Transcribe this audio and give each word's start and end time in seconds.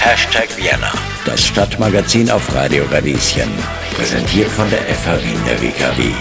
Hashtag 0.00 0.54
Vienna, 0.58 0.92
das 1.24 1.46
Stadtmagazin 1.46 2.30
auf 2.30 2.54
Radio 2.54 2.84
Radieschen. 2.90 3.48
Präsentiert 3.94 4.48
von 4.48 4.68
der 4.68 4.80
FH 4.80 5.16
Wien 5.22 5.40
der 5.46 5.62
WKW. 5.62 6.12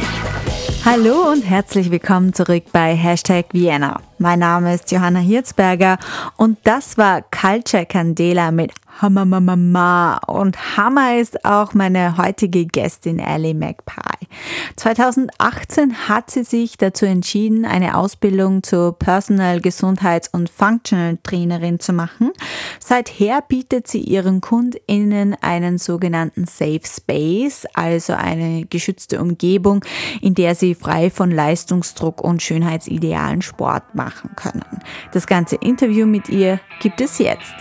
Hallo 0.85 1.31
und 1.33 1.41
herzlich 1.41 1.91
willkommen 1.91 2.33
zurück 2.33 2.63
bei 2.71 2.95
Hashtag 2.95 3.47
Vienna. 3.51 3.99
Mein 4.21 4.37
Name 4.37 4.75
ist 4.75 4.91
Johanna 4.91 5.17
Hirzberger 5.17 5.97
und 6.37 6.59
das 6.63 6.95
war 6.99 7.23
Culture 7.23 7.87
Candela 7.87 8.51
mit 8.51 8.71
Hammer 9.01 9.25
Mama. 9.25 10.17
Und 10.27 10.77
Hammer 10.77 11.17
ist 11.17 11.43
auch 11.43 11.73
meine 11.73 12.17
heutige 12.17 12.67
Gästin 12.67 13.17
Ellie 13.17 13.55
McPie. 13.55 14.27
2018 14.75 16.07
hat 16.07 16.29
sie 16.29 16.43
sich 16.43 16.77
dazu 16.77 17.07
entschieden, 17.07 17.65
eine 17.65 17.97
Ausbildung 17.97 18.61
zur 18.61 18.97
Personal 18.97 19.59
Gesundheits- 19.59 20.29
und 20.31 20.51
Functional 20.51 21.17
Trainerin 21.23 21.79
zu 21.79 21.91
machen. 21.91 22.31
Seither 22.79 23.41
bietet 23.41 23.87
sie 23.87 24.01
ihren 24.01 24.39
KundInnen 24.39 25.35
einen 25.41 25.79
sogenannten 25.79 26.45
Safe 26.45 26.81
Space, 26.85 27.65
also 27.73 28.13
eine 28.13 28.65
geschützte 28.65 29.19
Umgebung, 29.19 29.83
in 30.21 30.35
der 30.35 30.53
sie 30.53 30.75
frei 30.75 31.09
von 31.09 31.31
Leistungsdruck 31.31 32.21
und 32.21 32.43
Schönheitsidealen 32.43 33.41
Sport 33.41 33.95
machen 33.95 34.10
können. 34.35 34.63
Das 35.11 35.27
ganze 35.27 35.55
Interview 35.55 36.05
mit 36.05 36.29
ihr 36.29 36.59
gibt 36.79 37.01
es 37.01 37.17
jetzt. 37.17 37.53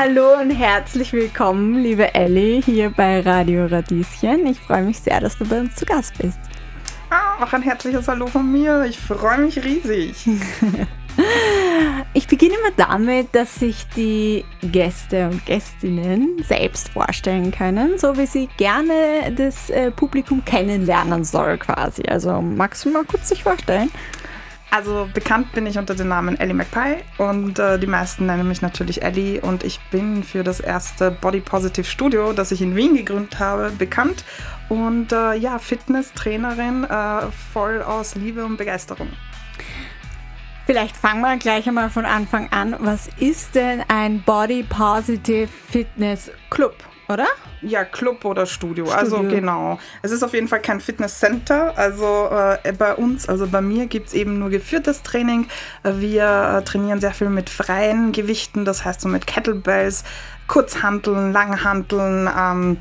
Hallo 0.00 0.40
und 0.40 0.50
herzlich 0.50 1.12
willkommen, 1.12 1.82
liebe 1.82 2.14
Ellie, 2.14 2.62
hier 2.62 2.90
bei 2.90 3.20
Radio 3.20 3.66
Radieschen. 3.66 4.46
Ich 4.46 4.60
freue 4.60 4.84
mich 4.84 5.00
sehr, 5.00 5.20
dass 5.20 5.36
du 5.36 5.44
bei 5.44 5.58
uns 5.58 5.74
zu 5.74 5.84
Gast 5.84 6.16
bist. 6.18 6.38
Ah, 7.10 7.42
auch 7.42 7.52
ein 7.52 7.62
herzliches 7.62 8.06
Hallo 8.06 8.28
von 8.28 8.52
mir. 8.52 8.84
Ich 8.84 8.96
freue 8.96 9.38
mich 9.38 9.56
riesig. 9.64 10.14
Ich 12.14 12.26
beginne 12.26 12.54
immer 12.54 12.74
damit, 12.76 13.34
dass 13.34 13.56
sich 13.56 13.86
die 13.94 14.44
Gäste 14.62 15.28
und 15.28 15.44
Gästinnen 15.44 16.42
selbst 16.42 16.88
vorstellen 16.88 17.50
können, 17.50 17.98
so 17.98 18.16
wie 18.16 18.26
sie 18.26 18.48
gerne 18.56 19.32
das 19.36 19.68
äh, 19.70 19.90
Publikum 19.90 20.44
kennenlernen 20.44 21.24
soll 21.24 21.58
quasi. 21.58 22.02
Also 22.08 22.40
magst 22.40 22.84
du 22.84 22.90
mal 22.90 23.04
kurz 23.04 23.28
sich 23.28 23.42
vorstellen? 23.42 23.90
Also 24.70 25.08
bekannt 25.14 25.52
bin 25.52 25.66
ich 25.66 25.78
unter 25.78 25.94
dem 25.94 26.08
Namen 26.08 26.38
Ellie 26.38 26.54
McPie 26.54 26.96
und 27.16 27.58
äh, 27.58 27.78
die 27.78 27.86
meisten 27.86 28.26
nennen 28.26 28.48
mich 28.48 28.60
natürlich 28.60 29.02
Ellie 29.02 29.40
und 29.40 29.64
ich 29.64 29.80
bin 29.90 30.22
für 30.22 30.44
das 30.44 30.60
erste 30.60 31.10
Body 31.10 31.40
Positive 31.40 31.86
Studio, 31.86 32.32
das 32.34 32.52
ich 32.52 32.60
in 32.60 32.76
Wien 32.76 32.94
gegründet 32.94 33.38
habe, 33.38 33.70
bekannt 33.70 34.24
und 34.68 35.12
äh, 35.12 35.34
ja, 35.34 35.58
Fitnesstrainerin 35.58 36.84
äh, 36.84 37.30
voll 37.52 37.80
aus 37.80 38.14
Liebe 38.14 38.44
und 38.44 38.58
Begeisterung. 38.58 39.08
Vielleicht 40.68 40.98
fangen 40.98 41.22
wir 41.22 41.38
gleich 41.38 41.66
einmal 41.66 41.88
von 41.88 42.04
Anfang 42.04 42.52
an. 42.52 42.76
Was 42.80 43.08
ist 43.18 43.54
denn 43.54 43.82
ein 43.88 44.20
Body 44.20 44.62
Positive 44.62 45.48
Fitness 45.48 46.30
Club, 46.50 46.74
oder? 47.08 47.26
Ja, 47.62 47.84
Club 47.84 48.26
oder 48.26 48.44
Studio. 48.44 48.84
Studio. 48.84 49.00
Also 49.00 49.22
genau. 49.22 49.78
Es 50.02 50.10
ist 50.10 50.22
auf 50.22 50.34
jeden 50.34 50.46
Fall 50.46 50.60
kein 50.60 50.80
Fitnesscenter. 50.80 51.72
Also 51.78 52.28
äh, 52.30 52.72
bei 52.72 52.94
uns, 52.94 53.26
also 53.30 53.46
bei 53.46 53.62
mir 53.62 53.86
gibt 53.86 54.08
es 54.08 54.12
eben 54.12 54.38
nur 54.38 54.50
geführtes 54.50 55.02
Training. 55.02 55.46
Wir 55.84 56.58
äh, 56.58 56.64
trainieren 56.64 57.00
sehr 57.00 57.12
viel 57.12 57.30
mit 57.30 57.48
freien 57.48 58.12
Gewichten, 58.12 58.66
das 58.66 58.84
heißt 58.84 59.00
so 59.00 59.08
mit 59.08 59.26
Kettlebells, 59.26 60.04
Kurzhanteln, 60.48 61.32
Langhanteln, 61.32 62.28
ähm, 62.38 62.76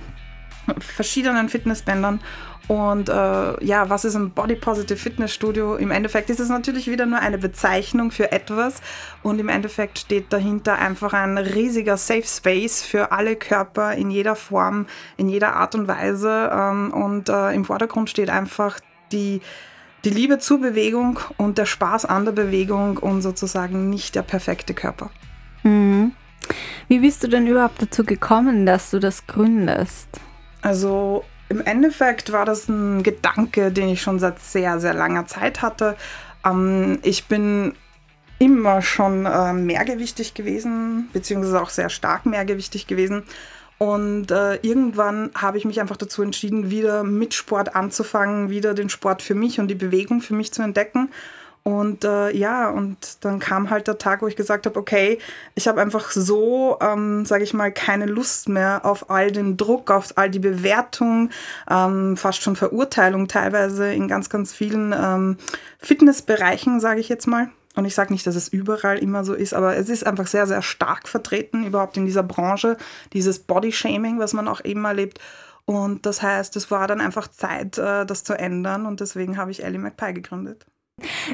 verschiedenen 0.79 1.47
Fitnessbändern. 1.47 2.19
Und 2.67 3.07
äh, 3.07 3.63
ja, 3.63 3.89
was 3.89 4.03
ist 4.03 4.15
ein 4.15 4.31
Body 4.31 4.55
Positive 4.55 4.97
Fitness 4.97 5.33
Studio? 5.33 5.75
Im 5.78 5.91
Endeffekt 5.91 6.29
ist 6.29 6.41
es 6.41 6.50
natürlich 6.50 6.88
wieder 6.88 7.05
nur 7.05 7.19
eine 7.19 7.38
Bezeichnung 7.38 8.11
für 8.11 8.31
etwas 8.31 8.81
und 9.23 9.39
im 9.39 9.47
Endeffekt 9.47 10.00
steht 10.00 10.33
dahinter 10.33 10.77
einfach 10.77 11.13
ein 11.13 11.38
riesiger 11.38 11.95
Safe 11.95 12.25
Space 12.25 12.83
für 12.83 13.11
alle 13.13 13.38
Körper 13.38 13.94
in 13.94 14.11
jeder 14.11 14.35
Form, 14.35 14.85
in 15.16 15.29
jeder 15.29 15.56
Art 15.56 15.75
und 15.75 15.88
Weise. 15.88 16.50
Ähm, 16.53 16.91
und 16.91 17.29
äh, 17.29 17.53
im 17.53 17.63
Vordergrund 17.63 18.09
steht 18.09 18.29
einfach 18.29 18.79
die, 19.13 19.41
die 20.03 20.09
Liebe 20.09 20.39
zur 20.39 20.59
Bewegung 20.59 21.19
und 21.38 21.57
der 21.57 21.66
Spaß 21.66 22.03
an 22.03 22.25
der 22.25 22.33
Bewegung 22.33 22.97
und 22.97 23.22
sozusagen 23.22 23.89
nicht 23.89 24.16
der 24.16 24.23
perfekte 24.23 24.73
Körper. 24.73 25.09
Mhm. 25.63 26.11
Wie 26.89 27.00
bist 27.00 27.23
du 27.23 27.27
denn 27.27 27.47
überhaupt 27.47 27.81
dazu 27.81 28.03
gekommen, 28.03 28.66
dass 28.66 28.91
du 28.91 29.00
das 29.00 29.25
gründest? 29.27 30.07
Also 30.61 31.23
im 31.50 31.62
Endeffekt 31.62 32.31
war 32.31 32.46
das 32.46 32.68
ein 32.68 33.03
Gedanke, 33.03 33.72
den 33.72 33.90
ich 33.90 34.02
schon 34.02 34.19
seit 34.19 34.40
sehr, 34.40 34.80
sehr 34.80 34.94
langer 34.94 35.28
Zeit 35.28 35.62
hatte. 35.62 35.96
Ähm, 36.46 37.00
ich 37.03 37.25
bin 37.25 37.74
immer 38.40 38.81
schon 38.81 39.25
äh, 39.25 39.53
mehrgewichtig 39.53 40.34
gewesen, 40.34 41.09
beziehungsweise 41.13 41.62
auch 41.62 41.69
sehr 41.69 41.90
stark 41.90 42.25
mehrgewichtig 42.25 42.88
gewesen. 42.88 43.24
Und 43.80 44.31
äh, 44.31 44.56
irgendwann 44.56 45.31
habe 45.36 45.57
ich 45.57 45.66
mich 45.66 45.80
einfach 45.80 45.97
dazu 45.97 46.24
entschieden, 46.24 46.72
wieder 46.72 47.03
mit 47.03 47.34
Sport 47.34 47.75
anzufangen, 47.75 48.50
wieder 48.50 48.74
den 48.74 48.90
Sport 48.90 49.22
für 49.22 49.36
mich 49.36 49.59
und 49.59 49.68
die 49.68 49.75
Bewegung 49.75 50.22
für 50.22 50.34
mich 50.34 50.52
zu 50.52 50.63
entdecken. 50.63 51.09
Und 51.67 52.05
äh, 52.05 52.31
ja, 52.31 52.69
und 52.69 53.25
dann 53.25 53.39
kam 53.39 53.69
halt 53.69 53.89
der 53.89 53.97
Tag, 53.97 54.22
wo 54.22 54.28
ich 54.28 54.38
gesagt 54.38 54.66
habe, 54.66 54.79
okay, 54.79 55.19
ich 55.53 55.67
habe 55.67 55.81
einfach 55.81 56.11
so, 56.11 56.78
ähm, 56.79 57.25
sage 57.25 57.44
ich 57.44 57.53
mal, 57.53 57.73
keine 57.73 58.05
Lust 58.05 58.47
mehr 58.47 58.85
auf 58.85 59.09
all 59.09 59.33
den 59.33 59.57
Druck, 59.57 59.91
auf 59.91 60.17
all 60.17 60.29
die 60.29 60.39
Bewertung, 60.39 61.29
ähm, 61.69 62.16
fast 62.16 62.41
schon 62.41 62.56
Verurteilung 62.56 63.27
teilweise 63.27 63.91
in 63.91 64.07
ganz, 64.07 64.29
ganz 64.29 64.53
vielen 64.53 64.95
ähm, 64.97 65.35
Fitnessbereichen, 65.79 66.79
sage 66.79 67.01
ich 67.01 67.09
jetzt 67.09 67.27
mal. 67.27 67.50
Und 67.75 67.83
ich 67.83 67.95
sage 67.95 68.13
nicht, 68.13 68.25
dass 68.25 68.38
es 68.38 68.47
überall 68.47 69.00
immer 69.00 69.25
so 69.25 69.33
ist, 69.33 69.53
aber 69.53 69.75
es 69.75 69.89
ist 69.89 70.07
einfach 70.07 70.27
sehr, 70.27 70.47
sehr 70.47 70.61
stark 70.61 71.06
vertreten 71.09 71.66
überhaupt 71.66 71.97
in 71.97 72.06
dieser 72.06 72.23
Branche, 72.23 72.77
dieses 73.11 73.39
Body-Shaming, 73.39 74.19
was 74.19 74.31
man 74.31 74.47
auch 74.47 74.63
eben 74.63 74.85
erlebt. 74.85 75.19
Und 75.66 76.06
das 76.06 76.22
heißt, 76.22 76.56
es 76.56 76.72
war 76.72 76.88
dann 76.88 77.01
einfach 77.01 77.27
Zeit, 77.27 77.77
äh, 77.77 78.06
das 78.06 78.23
zu 78.23 78.39
ändern 78.39 78.85
und 78.85 79.01
deswegen 79.01 79.35
habe 79.35 79.51
ich 79.51 79.66
Ellie 79.66 79.79
McPie 79.79 80.13
gegründet. 80.13 80.66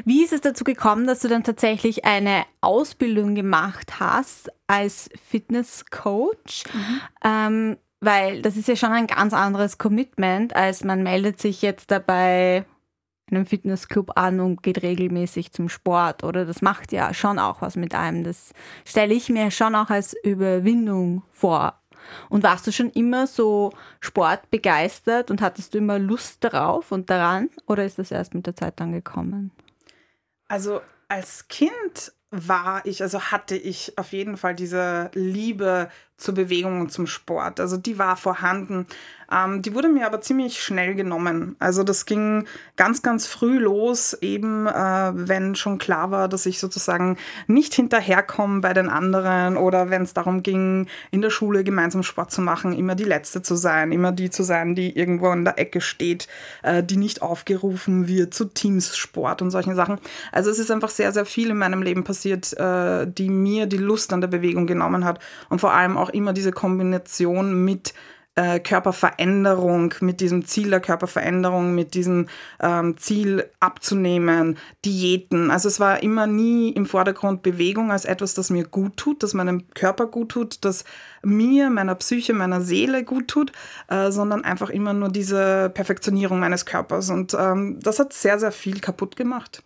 Wie 0.04 0.22
ist 0.22 0.32
es 0.32 0.40
dazu 0.40 0.64
gekommen, 0.64 1.06
dass 1.06 1.20
du 1.20 1.28
dann 1.28 1.44
tatsächlich 1.44 2.04
eine 2.04 2.44
Ausbildung 2.60 3.34
gemacht 3.34 3.98
hast 3.98 4.50
als 4.66 5.08
Fitnesscoach? 5.28 6.64
Mhm. 6.72 7.00
Ähm, 7.24 7.76
weil 8.00 8.42
das 8.42 8.56
ist 8.56 8.68
ja 8.68 8.76
schon 8.76 8.92
ein 8.92 9.06
ganz 9.06 9.32
anderes 9.32 9.78
Commitment, 9.78 10.54
als 10.54 10.84
man 10.84 11.02
meldet 11.02 11.40
sich 11.40 11.62
jetzt 11.62 11.90
dabei 11.90 12.66
einem 13.30 13.46
Fitnessclub 13.46 14.18
an 14.18 14.40
und 14.40 14.62
geht 14.62 14.82
regelmäßig 14.82 15.52
zum 15.52 15.68
Sport. 15.68 16.24
Oder 16.24 16.44
das 16.44 16.62
macht 16.62 16.92
ja 16.92 17.14
schon 17.14 17.38
auch 17.38 17.62
was 17.62 17.76
mit 17.76 17.94
einem. 17.94 18.24
Das 18.24 18.52
stelle 18.84 19.14
ich 19.14 19.28
mir 19.28 19.50
schon 19.50 19.74
auch 19.74 19.90
als 19.90 20.14
Überwindung 20.22 21.22
vor. 21.30 21.80
Und 22.28 22.42
warst 22.42 22.66
du 22.66 22.72
schon 22.72 22.90
immer 22.90 23.26
so 23.26 23.72
sportbegeistert 24.00 25.30
und 25.30 25.40
hattest 25.40 25.74
du 25.74 25.78
immer 25.78 25.98
Lust 25.98 26.42
darauf 26.44 26.92
und 26.92 27.10
daran? 27.10 27.50
Oder 27.66 27.84
ist 27.84 27.98
das 27.98 28.10
erst 28.10 28.34
mit 28.34 28.46
der 28.46 28.56
Zeit 28.56 28.80
dann 28.80 28.92
gekommen? 28.92 29.50
Also 30.48 30.80
als 31.08 31.48
Kind 31.48 32.12
war 32.30 32.84
ich, 32.84 33.02
also 33.02 33.20
hatte 33.20 33.56
ich 33.56 33.96
auf 33.96 34.12
jeden 34.12 34.36
Fall 34.36 34.54
diese 34.54 35.10
Liebe 35.14 35.88
zur 36.16 36.34
Bewegung 36.34 36.80
und 36.80 36.92
zum 36.92 37.06
Sport. 37.06 37.60
Also 37.60 37.76
die 37.76 37.98
war 37.98 38.16
vorhanden. 38.16 38.86
Ähm, 39.30 39.62
die 39.62 39.74
wurde 39.74 39.88
mir 39.88 40.06
aber 40.06 40.20
ziemlich 40.20 40.62
schnell 40.62 40.94
genommen. 40.94 41.56
Also 41.58 41.82
das 41.82 42.06
ging 42.06 42.46
ganz, 42.76 43.02
ganz 43.02 43.26
früh 43.26 43.58
los, 43.58 44.16
eben 44.20 44.66
äh, 44.66 45.12
wenn 45.14 45.54
schon 45.54 45.78
klar 45.78 46.10
war, 46.10 46.28
dass 46.28 46.46
ich 46.46 46.60
sozusagen 46.60 47.16
nicht 47.46 47.74
hinterherkomme 47.74 48.60
bei 48.60 48.72
den 48.72 48.88
anderen 48.88 49.56
oder 49.56 49.90
wenn 49.90 50.02
es 50.02 50.14
darum 50.14 50.42
ging, 50.42 50.86
in 51.10 51.22
der 51.22 51.30
Schule 51.30 51.64
gemeinsam 51.64 52.02
Sport 52.02 52.30
zu 52.30 52.42
machen, 52.42 52.72
immer 52.72 52.94
die 52.94 53.04
Letzte 53.04 53.42
zu 53.42 53.56
sein, 53.56 53.92
immer 53.92 54.12
die 54.12 54.30
zu 54.30 54.42
sein, 54.42 54.74
die 54.74 54.96
irgendwo 54.96 55.32
in 55.32 55.44
der 55.44 55.58
Ecke 55.58 55.80
steht, 55.80 56.28
äh, 56.62 56.82
die 56.82 56.96
nicht 56.96 57.22
aufgerufen 57.22 58.08
wird 58.08 58.34
zu 58.34 58.46
Teamssport 58.46 59.42
und 59.42 59.50
solchen 59.50 59.74
Sachen. 59.74 59.98
Also 60.32 60.50
es 60.50 60.58
ist 60.58 60.70
einfach 60.70 60.90
sehr, 60.90 61.12
sehr 61.12 61.24
viel 61.24 61.50
in 61.50 61.58
meinem 61.58 61.82
Leben 61.82 62.04
passiert, 62.04 62.52
äh, 62.58 63.06
die 63.06 63.30
mir 63.30 63.66
die 63.66 63.78
Lust 63.78 64.12
an 64.12 64.20
der 64.20 64.28
Bewegung 64.28 64.66
genommen 64.66 65.04
hat 65.04 65.18
und 65.48 65.60
vor 65.60 65.72
allem 65.72 65.96
auch 65.96 66.03
immer 66.10 66.32
diese 66.32 66.52
Kombination 66.52 67.64
mit 67.64 67.94
äh, 68.36 68.58
Körperveränderung, 68.58 69.94
mit 70.00 70.20
diesem 70.20 70.44
Ziel 70.44 70.70
der 70.70 70.80
Körperveränderung, 70.80 71.74
mit 71.74 71.94
diesem 71.94 72.26
ähm, 72.60 72.96
Ziel 72.96 73.48
abzunehmen, 73.60 74.58
Diäten. 74.84 75.50
Also 75.50 75.68
es 75.68 75.78
war 75.78 76.02
immer 76.02 76.26
nie 76.26 76.70
im 76.70 76.86
Vordergrund 76.86 77.42
Bewegung 77.42 77.92
als 77.92 78.04
etwas, 78.04 78.34
das 78.34 78.50
mir 78.50 78.64
gut 78.64 78.96
tut, 78.96 79.22
das 79.22 79.34
meinem 79.34 79.68
Körper 79.74 80.06
gut 80.06 80.30
tut, 80.30 80.64
das 80.64 80.84
mir, 81.22 81.70
meiner 81.70 81.94
Psyche, 81.94 82.32
meiner 82.32 82.60
Seele 82.60 83.04
gut 83.04 83.28
tut, 83.28 83.52
äh, 83.88 84.10
sondern 84.10 84.44
einfach 84.44 84.70
immer 84.70 84.92
nur 84.92 85.10
diese 85.10 85.70
Perfektionierung 85.72 86.40
meines 86.40 86.66
Körpers. 86.66 87.10
Und 87.10 87.34
ähm, 87.38 87.78
das 87.80 87.98
hat 88.00 88.12
sehr, 88.12 88.38
sehr 88.38 88.52
viel 88.52 88.80
kaputt 88.80 89.16
gemacht. 89.16 89.62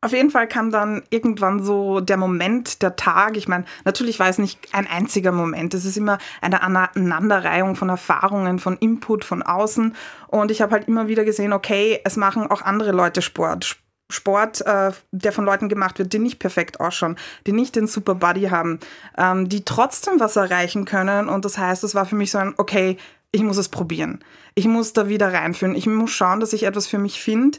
Auf 0.00 0.12
jeden 0.12 0.30
Fall 0.30 0.46
kam 0.46 0.70
dann 0.70 1.02
irgendwann 1.10 1.62
so 1.62 2.00
der 2.00 2.16
Moment, 2.16 2.82
der 2.82 2.94
Tag. 2.94 3.36
Ich 3.36 3.48
meine, 3.48 3.64
natürlich 3.84 4.20
war 4.20 4.28
es 4.28 4.38
nicht 4.38 4.68
ein 4.72 4.86
einziger 4.86 5.32
Moment. 5.32 5.74
Es 5.74 5.84
ist 5.84 5.96
immer 5.96 6.18
eine 6.40 6.62
Aneinanderreihung 6.62 7.74
von 7.74 7.88
Erfahrungen, 7.88 8.60
von 8.60 8.76
Input 8.76 9.24
von 9.24 9.42
außen. 9.42 9.96
Und 10.28 10.50
ich 10.52 10.62
habe 10.62 10.72
halt 10.72 10.86
immer 10.86 11.08
wieder 11.08 11.24
gesehen, 11.24 11.52
okay, 11.52 12.00
es 12.04 12.16
machen 12.16 12.46
auch 12.46 12.62
andere 12.62 12.92
Leute 12.92 13.22
Sport. 13.22 13.76
Sport, 14.10 14.64
äh, 14.64 14.92
der 15.10 15.32
von 15.32 15.44
Leuten 15.44 15.68
gemacht 15.68 15.98
wird, 15.98 16.12
die 16.12 16.18
nicht 16.18 16.38
perfekt 16.38 16.80
ausschauen, 16.80 17.16
die 17.46 17.52
nicht 17.52 17.76
den 17.76 17.86
Super 17.86 18.14
Body 18.14 18.44
haben, 18.44 18.78
ähm, 19.18 19.48
die 19.48 19.64
trotzdem 19.64 20.20
was 20.20 20.36
erreichen 20.36 20.84
können. 20.84 21.28
Und 21.28 21.44
das 21.44 21.58
heißt, 21.58 21.82
es 21.84 21.94
war 21.94 22.06
für 22.06 22.16
mich 22.16 22.30
so 22.30 22.38
ein, 22.38 22.54
okay, 22.56 22.96
ich 23.32 23.42
muss 23.42 23.58
es 23.58 23.68
probieren. 23.68 24.24
Ich 24.54 24.66
muss 24.66 24.92
da 24.92 25.08
wieder 25.08 25.32
reinführen. 25.32 25.74
Ich 25.74 25.86
muss 25.86 26.12
schauen, 26.12 26.40
dass 26.40 26.54
ich 26.54 26.62
etwas 26.62 26.86
für 26.86 26.98
mich 26.98 27.20
finde, 27.20 27.58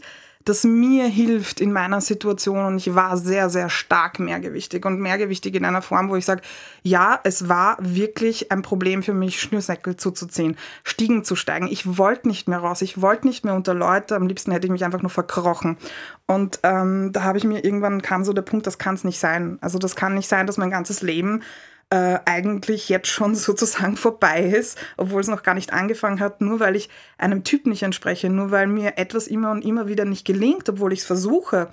das 0.49 0.63
mir 0.63 1.05
hilft 1.05 1.61
in 1.61 1.71
meiner 1.71 2.01
Situation. 2.01 2.65
Und 2.65 2.77
ich 2.77 2.95
war 2.95 3.17
sehr, 3.17 3.49
sehr 3.49 3.69
stark 3.69 4.19
mehrgewichtig 4.19 4.83
und 4.83 4.99
mehrgewichtig 4.99 5.53
in 5.53 5.63
einer 5.63 5.83
Form, 5.83 6.09
wo 6.09 6.15
ich 6.15 6.25
sage, 6.25 6.41
ja, 6.81 7.19
es 7.23 7.47
war 7.47 7.77
wirklich 7.79 8.51
ein 8.51 8.63
Problem 8.63 9.03
für 9.03 9.13
mich, 9.13 9.39
Schnürsäckel 9.39 9.95
zuzuziehen, 9.95 10.57
Stiegen 10.83 11.23
zu 11.23 11.35
steigen. 11.35 11.67
Ich 11.67 11.97
wollte 11.99 12.27
nicht 12.27 12.47
mehr 12.47 12.59
raus, 12.59 12.81
ich 12.81 12.99
wollte 12.99 13.27
nicht 13.27 13.45
mehr 13.45 13.53
unter 13.53 13.75
Leute. 13.75 14.15
Am 14.15 14.27
liebsten 14.27 14.51
hätte 14.51 14.65
ich 14.65 14.71
mich 14.71 14.83
einfach 14.83 15.03
nur 15.03 15.11
verkrochen. 15.11 15.77
Und 16.25 16.59
ähm, 16.63 17.11
da 17.13 17.23
habe 17.23 17.37
ich 17.37 17.43
mir 17.43 17.63
irgendwann 17.63 18.01
kam 18.01 18.23
so 18.23 18.33
der 18.33 18.41
Punkt, 18.41 18.65
das 18.65 18.79
kann 18.79 18.95
es 18.95 19.03
nicht 19.03 19.19
sein. 19.19 19.59
Also 19.61 19.77
das 19.77 19.95
kann 19.95 20.15
nicht 20.15 20.27
sein, 20.27 20.47
dass 20.47 20.57
mein 20.57 20.71
ganzes 20.71 21.03
Leben 21.03 21.43
äh, 21.89 22.19
eigentlich 22.25 22.89
jetzt 22.89 23.07
schon 23.07 23.35
sozusagen 23.35 23.97
vorbei 23.97 24.41
ist, 24.43 24.77
obwohl 24.97 25.21
es 25.21 25.27
noch 25.27 25.43
gar 25.43 25.55
nicht 25.55 25.73
angefangen 25.73 26.19
hat, 26.19 26.41
nur 26.41 26.59
weil 26.59 26.75
ich 26.75 26.89
einem 27.17 27.43
Typ 27.43 27.65
nicht 27.65 27.83
entspreche, 27.83 28.29
nur 28.29 28.51
weil 28.51 28.67
mir 28.67 28.97
etwas 28.97 29.27
immer 29.27 29.51
und 29.51 29.65
immer 29.65 29.87
wieder 29.87 30.05
nicht 30.05 30.25
gelingt, 30.25 30.69
obwohl 30.69 30.93
ich 30.93 30.99
es 30.99 31.05
versuche. 31.05 31.69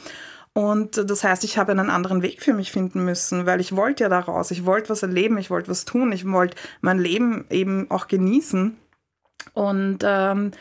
Und 0.53 1.11
das 1.11 1.23
heißt, 1.23 1.45
ich 1.45 1.59
habe 1.59 1.73
einen 1.73 1.91
anderen 1.91 2.23
Weg 2.23 2.43
für 2.43 2.55
mich 2.55 2.73
finden 2.73 3.05
müssen, 3.05 3.45
weil 3.45 3.61
ich 3.61 3.77
wollte 3.77 4.05
ja 4.05 4.09
daraus, 4.09 4.51
ich 4.51 4.65
wollte 4.65 4.89
was 4.89 5.03
erleben, 5.03 5.37
ich 5.37 5.51
wollte 5.51 5.69
was 5.69 5.85
tun, 5.85 6.13
ich 6.13 6.27
wollte 6.31 6.57
mein 6.81 6.99
Leben 6.99 7.45
eben 7.51 7.91
auch 7.91 8.09
genießen. 8.09 8.75
Und 9.53 9.99
ähm, 10.03 10.53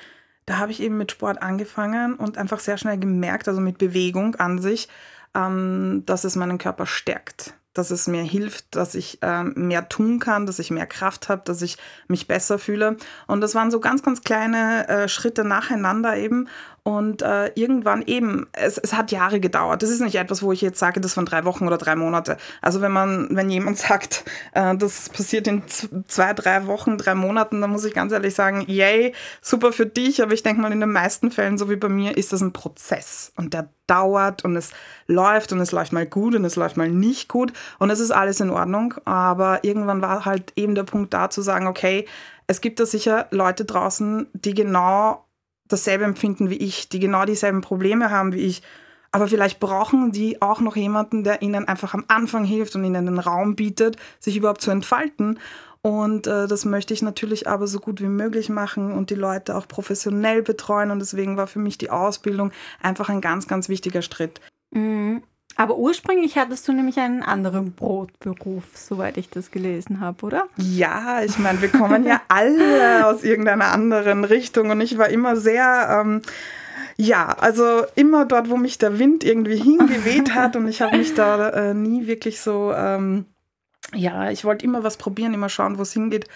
da 0.46 0.58
habe 0.58 0.74
ich 0.74 0.82
eben 0.82 0.98
mit 0.98 1.12
Sport 1.12 1.42
angefangen 1.42 2.16
und 2.16 2.38
einfach 2.38 2.60
sehr 2.60 2.78
schnell 2.78 2.98
gemerkt, 2.98 3.48
also 3.48 3.62
mit 3.62 3.78
Bewegung 3.78 4.36
an 4.36 4.60
sich, 4.60 4.90
ähm, 5.34 6.04
dass 6.06 6.26
es 6.26 6.36
meinen 6.36 6.58
Körper 6.58 6.86
stärkt 6.86 7.54
dass 7.76 7.92
es 7.92 8.08
mir 8.08 8.24
hilft, 8.24 8.76
dass 8.76 8.96
ich 8.96 9.20
ähm, 9.22 9.54
mehr 9.56 9.88
tun 9.90 10.20
kann, 10.20 10.46
dass 10.46 10.60
ich 10.60 10.72
mehr 10.72 10.88
Kraft 10.88 11.30
habe, 11.30 11.44
dass 11.46 11.62
ich 11.62 11.78
mich 12.08 12.28
besser 12.28 12.58
fühle. 12.58 12.98
Und 13.28 13.42
das 13.42 13.54
waren 13.54 13.70
so 13.70 13.80
ganz, 13.80 14.02
ganz 14.02 14.24
kleine 14.24 14.88
äh, 14.88 15.08
Schritte 15.08 15.44
nacheinander 15.44 16.18
eben. 16.18 16.48
Und 16.88 17.24
äh, 17.24 17.48
irgendwann 17.56 18.04
eben, 18.06 18.46
es, 18.54 18.78
es 18.78 18.94
hat 18.94 19.12
Jahre 19.12 19.40
gedauert. 19.40 19.82
Das 19.82 19.90
ist 19.90 20.02
nicht 20.02 20.18
etwas, 20.18 20.44
wo 20.44 20.52
ich 20.52 20.62
jetzt 20.62 20.78
sage, 20.78 21.02
das 21.02 21.18
waren 21.18 21.26
drei 21.26 21.44
Wochen 21.44 21.66
oder 21.66 21.80
drei 21.80 21.96
Monate. 21.96 22.38
Also 22.62 22.80
wenn 22.80 22.92
man, 22.92 23.28
wenn 23.32 23.50
jemand 23.50 23.78
sagt, 23.80 24.24
äh, 24.54 24.78
das 24.78 25.10
passiert 25.10 25.48
in 25.48 25.64
zwei, 26.08 26.34
drei 26.34 26.68
Wochen, 26.68 27.00
drei 27.00 27.16
Monaten, 27.16 27.60
dann 27.60 27.72
muss 27.72 27.86
ich 27.86 27.96
ganz 27.96 28.12
ehrlich 28.12 28.36
sagen, 28.36 28.64
yay, 28.68 29.16
super 29.42 29.74
für 29.74 29.88
dich. 29.88 30.22
Aber 30.22 30.34
ich 30.34 30.44
denke 30.44 30.62
mal, 30.62 30.72
in 30.72 30.80
den 30.80 30.92
meisten 30.92 31.32
Fällen, 31.32 31.58
so 31.58 31.72
wie 31.72 31.76
bei 31.76 31.90
mir, 31.90 32.16
ist 32.16 32.34
das 32.34 32.42
ein 32.42 32.54
Prozess. 32.54 33.34
Und 33.36 33.56
der 33.56 33.68
dauert 33.88 34.46
und 34.46 34.56
es 34.56 34.70
läuft 35.08 35.54
und 35.54 35.62
es 35.62 35.72
läuft 35.72 35.92
mal 35.92 36.06
gut 36.06 36.36
und 36.36 36.46
es 36.46 36.56
läuft 36.56 36.78
mal 36.78 36.90
nicht 36.90 37.30
gut. 37.30 37.52
Und 37.80 37.90
es 37.90 38.00
ist 38.00 38.12
alles 38.12 38.40
in 38.42 38.52
Ordnung. 38.52 38.94
Aber 39.06 39.64
irgendwann 39.64 40.04
war 40.04 40.26
halt 40.26 40.54
eben 40.56 40.76
der 40.76 40.84
Punkt 40.84 41.16
da 41.16 41.32
zu 41.32 41.42
sagen, 41.42 41.66
okay, 41.66 42.06
es 42.46 42.62
gibt 42.62 42.80
da 42.80 42.86
sicher 42.86 43.26
Leute 43.32 43.66
draußen, 43.66 44.28
die 44.34 44.54
genau 44.54 45.25
dasselbe 45.68 46.04
empfinden 46.04 46.50
wie 46.50 46.58
ich, 46.58 46.90
die 46.90 47.00
genau 47.00 47.26
dieselben 47.26 47.62
Probleme 47.62 48.12
haben 48.12 48.34
wie 48.34 48.42
ich. 48.42 48.62
Aber 49.12 49.28
vielleicht 49.28 49.60
brauchen 49.60 50.12
die 50.12 50.42
auch 50.42 50.60
noch 50.60 50.76
jemanden, 50.76 51.24
der 51.24 51.42
ihnen 51.42 51.68
einfach 51.68 51.94
am 51.94 52.04
Anfang 52.10 52.44
hilft 52.44 52.76
und 52.76 52.84
ihnen 52.84 53.06
den 53.06 53.20
Raum 53.20 53.56
bietet, 53.56 53.96
sich 54.20 54.36
überhaupt 54.36 54.62
zu 54.62 54.72
entfalten. 54.72 55.40
Und 55.82 56.28
äh, 56.28 56.48
das 56.48 56.66
möchte 56.66 56.94
ich 56.94 57.02
natürlich 57.02 57.48
aber 57.48 57.68
so 57.68 57.80
gut 57.80 58.02
wie 58.02 58.08
möglich 58.08 58.50
machen 58.50 58.92
und 58.92 59.12
die 59.12 59.16
Leute 59.16 59.56
auch 59.56 59.68
professionell 59.68 60.42
betreuen. 60.42 60.92
Und 60.92 61.00
deswegen 61.00 61.38
war 61.38 61.48
für 61.48 61.60
mich 61.60 61.78
die 61.78 61.92
Ausbildung 61.92 62.52
einfach 62.82 63.08
ein 63.08 63.22
ganz, 63.22 63.48
ganz 63.48 63.70
wichtiger 63.70 64.02
Schritt. 64.02 64.42
Mhm. 64.72 65.22
Aber 65.58 65.78
ursprünglich 65.78 66.38
hattest 66.38 66.68
du 66.68 66.74
nämlich 66.74 67.00
einen 67.00 67.24
anderen 67.24 67.72
Brotberuf, 67.72 68.66
soweit 68.74 69.18
ich 69.18 69.30
das 69.30 69.52
gelesen 69.52 70.02
habe, 70.02 70.26
oder? 70.26 70.48
Ja, 70.58 71.24
ich 71.24 71.38
meine, 71.40 71.62
wir 71.62 71.70
kommen 71.70 72.06
ja 72.06 72.22
alle 72.28 73.08
aus 73.08 73.24
irgendeiner 73.24 73.72
anderen 73.72 74.26
Richtung 74.26 74.70
und 74.70 74.82
ich 74.82 74.98
war 74.98 75.10
immer 75.10 75.36
sehr... 75.36 76.02
Ähm, 76.02 76.22
ja, 76.98 77.28
also 77.28 77.84
immer 77.96 78.26
dort, 78.26 78.50
wo 78.50 78.56
mich 78.56 78.78
der 78.78 79.00
Wind 79.00 79.26
irgendwie 79.26 79.58
hingeweht 79.58 80.34
hat 80.34 80.56
und 80.56 80.68
ich 80.68 80.82
habe 80.82 80.98
mich 80.98 81.14
da 81.14 81.50
äh, 81.50 81.74
nie 81.74 82.08
wirklich 82.08 82.40
so, 82.40 82.72
ähm, 82.74 83.26
ja, 83.94 84.32
ich 84.32 84.46
wollte 84.46 84.64
immer 84.64 84.84
was 84.84 84.96
probieren, 84.96 85.34
immer 85.34 85.50
schauen, 85.50 85.78
wo 85.78 85.82
es 85.82 85.92
hingeht 85.92 86.28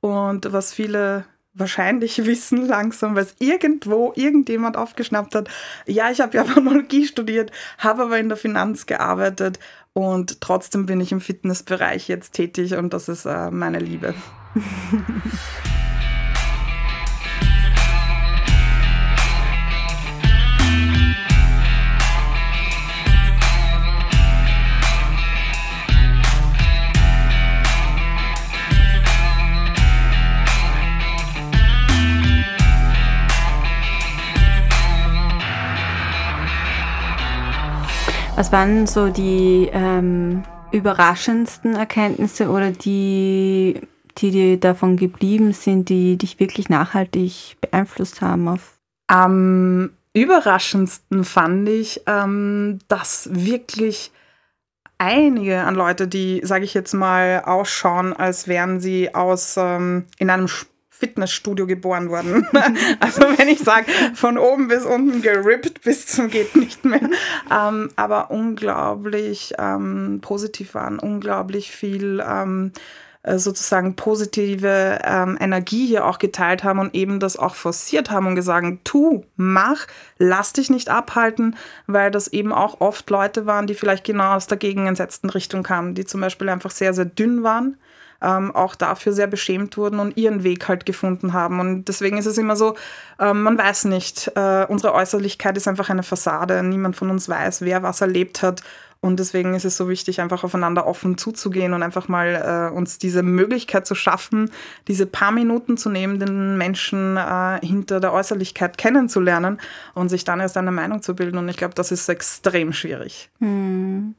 und 0.00 0.52
was 0.52 0.72
viele 0.72 1.24
wahrscheinlich 1.58 2.24
wissen 2.26 2.66
langsam, 2.66 3.14
weil 3.14 3.24
es 3.24 3.36
irgendwo 3.38 4.12
irgendjemand 4.16 4.76
aufgeschnappt 4.76 5.34
hat. 5.34 5.48
Ja, 5.86 6.10
ich 6.10 6.20
habe 6.20 6.36
ja 6.36 6.44
Phonologie 6.46 7.06
studiert, 7.06 7.50
habe 7.78 8.04
aber 8.04 8.18
in 8.18 8.28
der 8.28 8.38
Finanz 8.38 8.86
gearbeitet 8.86 9.58
und 9.92 10.40
trotzdem 10.40 10.86
bin 10.86 11.00
ich 11.00 11.12
im 11.12 11.20
Fitnessbereich 11.20 12.08
jetzt 12.08 12.32
tätig 12.32 12.74
und 12.74 12.92
das 12.92 13.08
ist 13.08 13.26
äh, 13.26 13.50
meine 13.50 13.78
Liebe. 13.78 14.14
Was 38.38 38.52
waren 38.52 38.86
so 38.86 39.08
die 39.08 39.68
ähm, 39.72 40.44
überraschendsten 40.70 41.74
Erkenntnisse 41.74 42.50
oder 42.50 42.70
die, 42.70 43.80
die 44.16 44.30
dir 44.30 44.60
davon 44.60 44.96
geblieben 44.96 45.52
sind, 45.52 45.88
die 45.88 46.16
dich 46.16 46.38
wirklich 46.38 46.68
nachhaltig 46.68 47.56
beeinflusst 47.60 48.20
haben? 48.20 48.46
Auf 48.46 48.78
Am 49.08 49.90
überraschendsten 50.14 51.24
fand 51.24 51.68
ich, 51.68 52.02
ähm, 52.06 52.78
dass 52.86 53.28
wirklich 53.32 54.12
einige 54.98 55.64
an 55.64 55.74
Leute, 55.74 56.06
die, 56.06 56.40
sage 56.44 56.64
ich 56.64 56.74
jetzt 56.74 56.94
mal, 56.94 57.42
ausschauen, 57.44 58.12
als 58.12 58.46
wären 58.46 58.78
sie 58.78 59.16
aus 59.16 59.56
ähm, 59.56 60.04
in 60.16 60.30
einem 60.30 60.46
Fitnessstudio 60.98 61.66
geboren 61.66 62.10
worden. 62.10 62.46
also 63.00 63.22
wenn 63.36 63.48
ich 63.48 63.60
sage, 63.60 63.86
von 64.14 64.38
oben 64.38 64.68
bis 64.68 64.84
unten 64.84 65.22
gerippt 65.22 65.82
bis 65.82 66.06
zum 66.06 66.28
geht 66.28 66.56
nicht 66.56 66.84
mehr. 66.84 67.10
Ähm, 67.50 67.90
aber 67.96 68.30
unglaublich 68.30 69.54
ähm, 69.58 70.18
positiv 70.20 70.74
waren, 70.74 70.98
unglaublich 70.98 71.70
viel 71.70 72.22
ähm, 72.26 72.72
äh, 73.22 73.38
sozusagen 73.38 73.96
positive 73.96 75.00
ähm, 75.04 75.36
Energie 75.40 75.86
hier 75.86 76.06
auch 76.06 76.18
geteilt 76.18 76.64
haben 76.64 76.78
und 76.78 76.94
eben 76.94 77.20
das 77.20 77.36
auch 77.36 77.54
forciert 77.54 78.10
haben 78.10 78.26
und 78.26 78.34
gesagt, 78.36 78.66
tu, 78.84 79.24
mach, 79.36 79.86
lass 80.18 80.52
dich 80.52 80.70
nicht 80.70 80.88
abhalten, 80.88 81.56
weil 81.86 82.10
das 82.10 82.28
eben 82.28 82.52
auch 82.52 82.80
oft 82.80 83.10
Leute 83.10 83.44
waren, 83.46 83.66
die 83.66 83.74
vielleicht 83.74 84.04
genau 84.04 84.34
aus 84.34 84.46
der 84.46 84.58
gegenentsetzten 84.58 85.30
Richtung 85.30 85.62
kamen, 85.62 85.94
die 85.94 86.04
zum 86.04 86.20
Beispiel 86.20 86.48
einfach 86.48 86.70
sehr, 86.70 86.94
sehr 86.94 87.06
dünn 87.06 87.42
waren 87.42 87.76
ähm, 88.22 88.54
auch 88.54 88.74
dafür 88.74 89.12
sehr 89.12 89.26
beschämt 89.26 89.76
wurden 89.76 90.00
und 90.00 90.16
ihren 90.16 90.42
Weg 90.42 90.68
halt 90.68 90.86
gefunden 90.86 91.32
haben. 91.32 91.60
Und 91.60 91.84
deswegen 91.84 92.18
ist 92.18 92.26
es 92.26 92.38
immer 92.38 92.56
so, 92.56 92.74
ähm, 93.18 93.42
man 93.42 93.58
weiß 93.58 93.84
nicht, 93.84 94.32
äh, 94.34 94.66
unsere 94.68 94.94
Äußerlichkeit 94.94 95.56
ist 95.56 95.68
einfach 95.68 95.90
eine 95.90 96.02
Fassade. 96.02 96.62
Niemand 96.62 96.96
von 96.96 97.10
uns 97.10 97.28
weiß, 97.28 97.62
wer 97.62 97.82
was 97.82 98.00
erlebt 98.00 98.42
hat. 98.42 98.62
Und 99.00 99.20
deswegen 99.20 99.54
ist 99.54 99.64
es 99.64 99.76
so 99.76 99.88
wichtig, 99.88 100.20
einfach 100.20 100.42
aufeinander 100.42 100.84
offen 100.86 101.16
zuzugehen 101.18 101.72
und 101.72 101.84
einfach 101.84 102.08
mal 102.08 102.70
äh, 102.72 102.74
uns 102.74 102.98
diese 102.98 103.22
Möglichkeit 103.22 103.86
zu 103.86 103.94
schaffen, 103.94 104.50
diese 104.88 105.06
paar 105.06 105.30
Minuten 105.30 105.76
zu 105.76 105.88
nehmen, 105.88 106.18
den 106.18 106.58
Menschen 106.58 107.16
äh, 107.16 107.64
hinter 107.64 108.00
der 108.00 108.12
Äußerlichkeit 108.12 108.76
kennenzulernen 108.76 109.60
und 109.94 110.08
sich 110.08 110.24
dann 110.24 110.40
erst 110.40 110.56
eine 110.56 110.72
Meinung 110.72 111.00
zu 111.00 111.14
bilden. 111.14 111.38
Und 111.38 111.48
ich 111.48 111.56
glaube, 111.56 111.74
das 111.74 111.92
ist 111.92 112.08
extrem 112.08 112.72
schwierig. 112.72 113.30
Hm. 113.38 114.16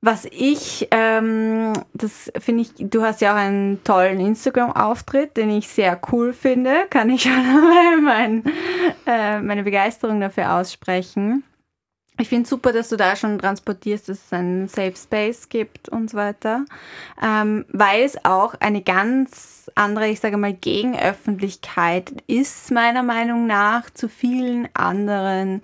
Was 0.00 0.26
ich, 0.30 0.86
ähm, 0.92 1.72
das 1.92 2.30
finde 2.38 2.62
ich, 2.62 2.70
du 2.78 3.02
hast 3.02 3.20
ja 3.20 3.32
auch 3.32 3.36
einen 3.36 3.82
tollen 3.82 4.20
Instagram-Auftritt, 4.20 5.36
den 5.36 5.50
ich 5.50 5.66
sehr 5.66 6.00
cool 6.12 6.32
finde. 6.32 6.86
Kann 6.88 7.10
ich 7.10 7.22
schon 7.24 7.32
mal 7.32 8.00
mein, 8.00 8.44
äh, 9.06 9.40
meine 9.40 9.64
Begeisterung 9.64 10.20
dafür 10.20 10.54
aussprechen. 10.54 11.42
Ich 12.20 12.28
finde 12.28 12.48
super, 12.48 12.72
dass 12.72 12.88
du 12.88 12.96
da 12.96 13.14
schon 13.14 13.38
transportierst, 13.38 14.08
dass 14.08 14.24
es 14.24 14.32
einen 14.32 14.66
Safe 14.66 14.94
Space 14.96 15.48
gibt 15.48 15.88
und 15.88 16.10
so 16.10 16.16
weiter, 16.16 16.64
ähm, 17.22 17.64
weil 17.68 18.02
es 18.02 18.24
auch 18.24 18.54
eine 18.58 18.82
ganz 18.82 19.70
andere, 19.76 20.08
ich 20.08 20.18
sage 20.18 20.36
mal, 20.36 20.52
Gegenöffentlichkeit 20.52 22.12
ist, 22.26 22.72
meiner 22.72 23.04
Meinung 23.04 23.46
nach, 23.46 23.90
zu 23.90 24.08
vielen 24.08 24.68
anderen 24.74 25.60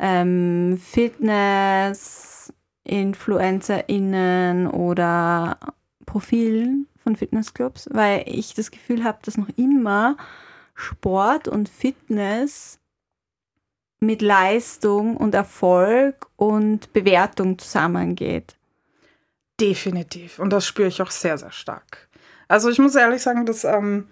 ähm, 0.00 0.80
Fitness, 0.84 2.52
InfluencerInnen 2.84 4.66
oder 4.66 5.58
Profilen 6.06 6.88
von 7.02 7.16
Fitnessclubs, 7.16 7.88
weil 7.92 8.24
ich 8.26 8.54
das 8.54 8.70
Gefühl 8.70 9.04
habe, 9.04 9.18
dass 9.22 9.36
noch 9.36 9.48
immer 9.56 10.16
Sport 10.74 11.48
und 11.48 11.68
Fitness 11.68 12.78
mit 14.00 14.20
Leistung 14.20 15.16
und 15.16 15.34
Erfolg 15.34 16.26
und 16.36 16.92
Bewertung 16.92 17.58
zusammengeht. 17.58 18.56
Definitiv. 19.60 20.38
Und 20.38 20.50
das 20.50 20.66
spüre 20.66 20.88
ich 20.88 21.00
auch 21.02 21.10
sehr, 21.10 21.38
sehr 21.38 21.52
stark. 21.52 22.08
Also 22.48 22.68
ich 22.68 22.78
muss 22.78 22.96
ehrlich 22.96 23.22
sagen, 23.22 23.46
dass 23.46 23.64
ähm, 23.64 24.08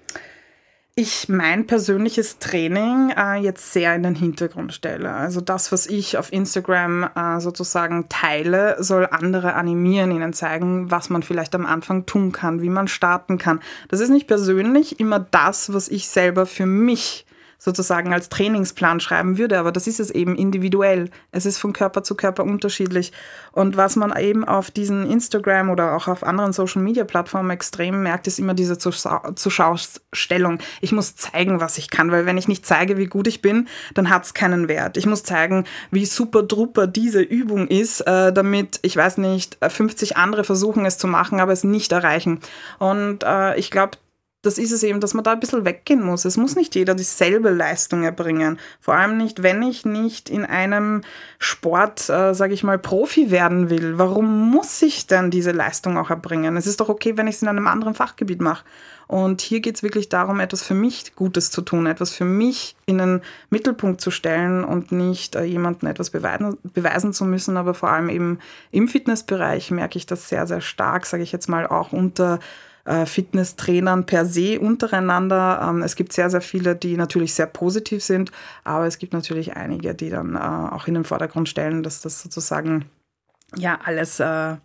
ich 0.97 1.29
mein 1.29 1.67
persönliches 1.67 2.39
Training 2.39 3.11
äh, 3.17 3.37
jetzt 3.37 3.73
sehr 3.73 3.95
in 3.95 4.03
den 4.03 4.15
Hintergrund 4.15 4.75
stelle. 4.75 5.11
Also 5.13 5.41
das, 5.41 5.73
was 5.73 5.87
ich 5.87 6.19
auf 6.19 6.33
Instagram 6.33 7.09
äh, 7.15 7.41
sozusagen 7.41 8.09
teile, 8.09 8.83
soll 8.83 9.07
andere 9.11 9.55
animieren, 9.55 10.11
ihnen 10.11 10.33
zeigen, 10.33 10.91
was 10.91 11.09
man 11.09 11.23
vielleicht 11.23 11.55
am 11.55 11.65
Anfang 11.65 12.07
tun 12.07 12.33
kann, 12.33 12.61
wie 12.61 12.69
man 12.69 12.89
starten 12.89 13.39
kann. 13.39 13.61
Das 13.89 14.01
ist 14.01 14.11
nicht 14.11 14.27
persönlich 14.27 15.01
immer 15.01 15.21
das, 15.21 15.73
was 15.73 15.89
ich 15.89 16.09
selber 16.09 16.45
für 16.45 16.67
mich 16.67 17.25
sozusagen 17.61 18.13
als 18.15 18.31
Trainingsplan 18.31 19.01
schreiben 19.01 19.37
würde, 19.37 19.59
aber 19.59 19.71
das 19.71 19.87
ist 19.87 20.01
es 20.01 20.11
eben 20.11 20.35
individuell. 20.35 21.11
Es 21.31 21.45
ist 21.45 21.59
von 21.59 21.75
Körper 21.75 22.03
zu 22.03 22.15
Körper 22.15 22.43
unterschiedlich. 22.43 23.13
Und 23.53 23.77
was 23.77 23.97
man 23.97 24.17
eben 24.17 24.45
auf 24.47 24.71
diesen 24.71 25.09
Instagram 25.09 25.69
oder 25.69 25.95
auch 25.95 26.09
auf 26.09 26.25
anderen 26.25 26.55
Social 26.55 26.81
Media 26.81 27.05
Plattformen 27.05 27.51
extrem 27.51 28.03
merkt, 28.03 28.27
ist 28.27 28.39
immer 28.39 28.55
diese 28.55 28.79
Zuschaustellung. 28.79 30.59
Ich 30.81 30.93
muss 30.93 31.17
zeigen, 31.17 31.61
was 31.61 31.77
ich 31.77 31.91
kann, 31.91 32.11
weil 32.11 32.25
wenn 32.25 32.39
ich 32.39 32.49
nicht 32.49 32.65
zeige, 32.65 32.97
wie 32.97 33.07
gut 33.07 33.27
ich 33.27 33.43
bin, 33.43 33.69
dann 33.93 34.09
hat 34.09 34.25
es 34.25 34.33
keinen 34.33 34.69
Wert. 34.69 34.97
Ich 34.97 35.05
muss 35.05 35.23
zeigen, 35.23 35.65
wie 35.91 36.07
super 36.07 36.43
druper 36.43 36.87
diese 36.87 37.21
Übung 37.21 37.69
ist, 37.69 38.01
äh, 38.07 38.33
damit, 38.33 38.79
ich 38.81 38.97
weiß 38.97 39.19
nicht, 39.19 39.59
50 39.61 40.17
andere 40.17 40.45
versuchen 40.45 40.87
es 40.87 40.97
zu 40.97 41.07
machen, 41.07 41.41
aber 41.41 41.53
es 41.53 41.63
nicht 41.63 41.93
erreichen. 41.93 42.41
Und 42.79 43.23
äh, 43.23 43.59
ich 43.59 43.71
glaube, 43.71 43.99
das 44.43 44.57
ist 44.57 44.73
es 44.73 44.83
eben, 44.83 45.01
dass 45.01 45.13
man 45.13 45.23
da 45.23 45.33
ein 45.33 45.41
bisschen 45.41 45.67
weggehen 45.67 46.03
muss. 46.03 46.25
Es 46.25 46.39
muss 46.39 46.57
nicht 46.57 46.75
jeder 46.75 46.95
dieselbe 46.95 47.51
Leistung 47.51 48.05
erbringen. 48.05 48.59
Vor 48.81 48.95
allem 48.95 49.19
nicht, 49.19 49.43
wenn 49.43 49.63
ich 49.63 49.85
nicht 49.85 50.31
in 50.31 50.47
einem 50.47 51.03
Sport, 51.39 52.09
äh, 52.09 52.35
sage 52.35 52.55
ich 52.55 52.65
mal, 52.65 52.79
Profi 52.79 53.31
werden 53.31 53.69
will. 53.69 53.99
Warum 53.99 54.51
muss 54.51 54.81
ich 54.81 55.07
denn 55.07 55.31
diese 55.31 55.53
Leistung 55.53 55.99
auch 55.99 56.09
erbringen? 56.09 56.57
Es 56.57 56.67
ist 56.67 56.81
doch 56.81 56.89
okay, 56.89 57.19
wenn 57.19 57.27
ich 57.27 57.37
es 57.37 57.43
in 57.43 57.49
einem 57.49 57.67
anderen 57.67 57.95
Fachgebiet 57.95 58.41
mache. 58.41 58.65
Und 59.07 59.43
hier 59.43 59.61
geht 59.61 59.75
es 59.75 59.83
wirklich 59.83 60.09
darum, 60.09 60.41
etwas 60.41 60.63
für 60.63 60.75
mich 60.75 61.17
Gutes 61.17 61.51
zu 61.51 61.61
tun, 61.61 61.87
etwas 61.87 62.15
für 62.15 62.25
mich 62.25 62.77
in 62.87 62.97
den 62.97 63.21
Mittelpunkt 63.51 64.01
zu 64.01 64.11
stellen 64.11 64.65
und 64.65 64.93
nicht 64.93 65.35
äh, 65.35 65.43
jemandem 65.43 65.89
etwas 65.89 66.11
beweisen, 66.11 66.57
beweisen 66.63 67.13
zu 67.13 67.27
müssen. 67.27 67.59
Aber 67.59 67.75
vor 67.75 67.91
allem 67.91 68.09
eben 68.09 68.39
im 68.71 68.89
Fitnessbereich 68.89 69.71
merke 69.71 69.99
ich 69.99 70.07
das 70.07 70.31
sehr, 70.31 70.47
sehr 70.47 70.63
stark, 70.63 71.05
sage 71.05 71.25
ich 71.25 71.33
jetzt 71.33 71.49
mal, 71.49 71.67
auch 71.67 71.93
unter 71.93 72.39
Fitnesstrainern 73.07 74.07
per 74.07 74.25
se 74.25 74.59
untereinander. 74.59 75.67
Ähm, 75.69 75.83
es 75.83 75.97
gibt 75.97 76.13
sehr, 76.13 76.31
sehr 76.31 76.41
viele, 76.41 76.75
die 76.77 76.97
natürlich 76.97 77.35
sehr 77.35 77.47
positiv 77.47 78.03
sind, 78.03 78.33
aber 78.65 78.87
es 78.87 78.99
gibt 78.99 79.13
natürlich 79.13 79.57
einige, 79.57 79.95
die 79.95 80.11
dann 80.11 80.35
äh, 80.35 80.39
auch 80.39 80.87
in 80.87 80.95
den 80.95 81.05
Vordergrund 81.05 81.49
stellen, 81.49 81.83
dass 81.83 82.01
das 82.01 82.23
sozusagen 82.23 82.87
ja 83.57 83.79
alles 83.85 84.21
äh, 84.21 84.57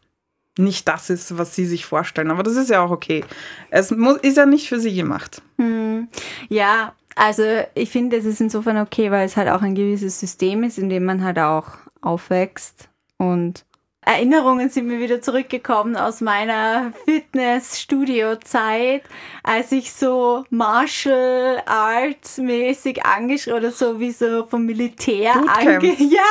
nicht 0.58 0.88
das 0.88 1.10
ist, 1.10 1.38
was 1.38 1.56
sie 1.56 1.66
sich 1.66 1.86
vorstellen. 1.86 2.32
Aber 2.32 2.44
das 2.44 2.56
ist 2.56 2.70
ja 2.70 2.82
auch 2.82 2.92
okay. 2.92 3.24
Es 3.70 3.92
muss, 3.92 4.18
ist 4.18 4.38
ja 4.38 4.46
nicht 4.46 4.70
für 4.70 4.80
sie 4.80 4.96
gemacht. 4.96 5.42
Hm. 5.58 6.08
Ja, 6.50 6.94
also 7.16 7.44
ich 7.74 7.90
finde, 7.90 8.18
es 8.18 8.26
ist 8.26 8.42
insofern 8.42 8.78
okay, 8.78 9.12
weil 9.12 9.26
es 9.26 9.38
halt 9.38 9.50
auch 9.50 9.62
ein 9.62 9.76
gewisses 9.76 10.20
System 10.20 10.64
ist, 10.64 10.78
in 10.78 10.90
dem 10.90 11.06
man 11.06 11.24
halt 11.24 11.40
auch 11.40 11.68
aufwächst 12.02 12.90
und 13.18 13.66
Erinnerungen 14.06 14.70
sind 14.70 14.86
mir 14.86 15.00
wieder 15.00 15.20
zurückgekommen 15.20 15.96
aus 15.96 16.22
meiner 16.22 16.94
Fitness-Studio-Zeit, 17.06 19.02
als 19.42 19.72
ich 19.72 19.92
so 19.92 20.46
Martial 20.52 21.64
Arts 21.66 22.38
mäßig 22.38 23.04
angeschrien 23.04 23.56
oder 23.56 23.72
so 23.72 24.00
wie 24.00 24.12
so 24.12 24.46
vom 24.46 24.68
Militär 24.68 25.34
ange 25.48 25.96
ja, 25.98 26.22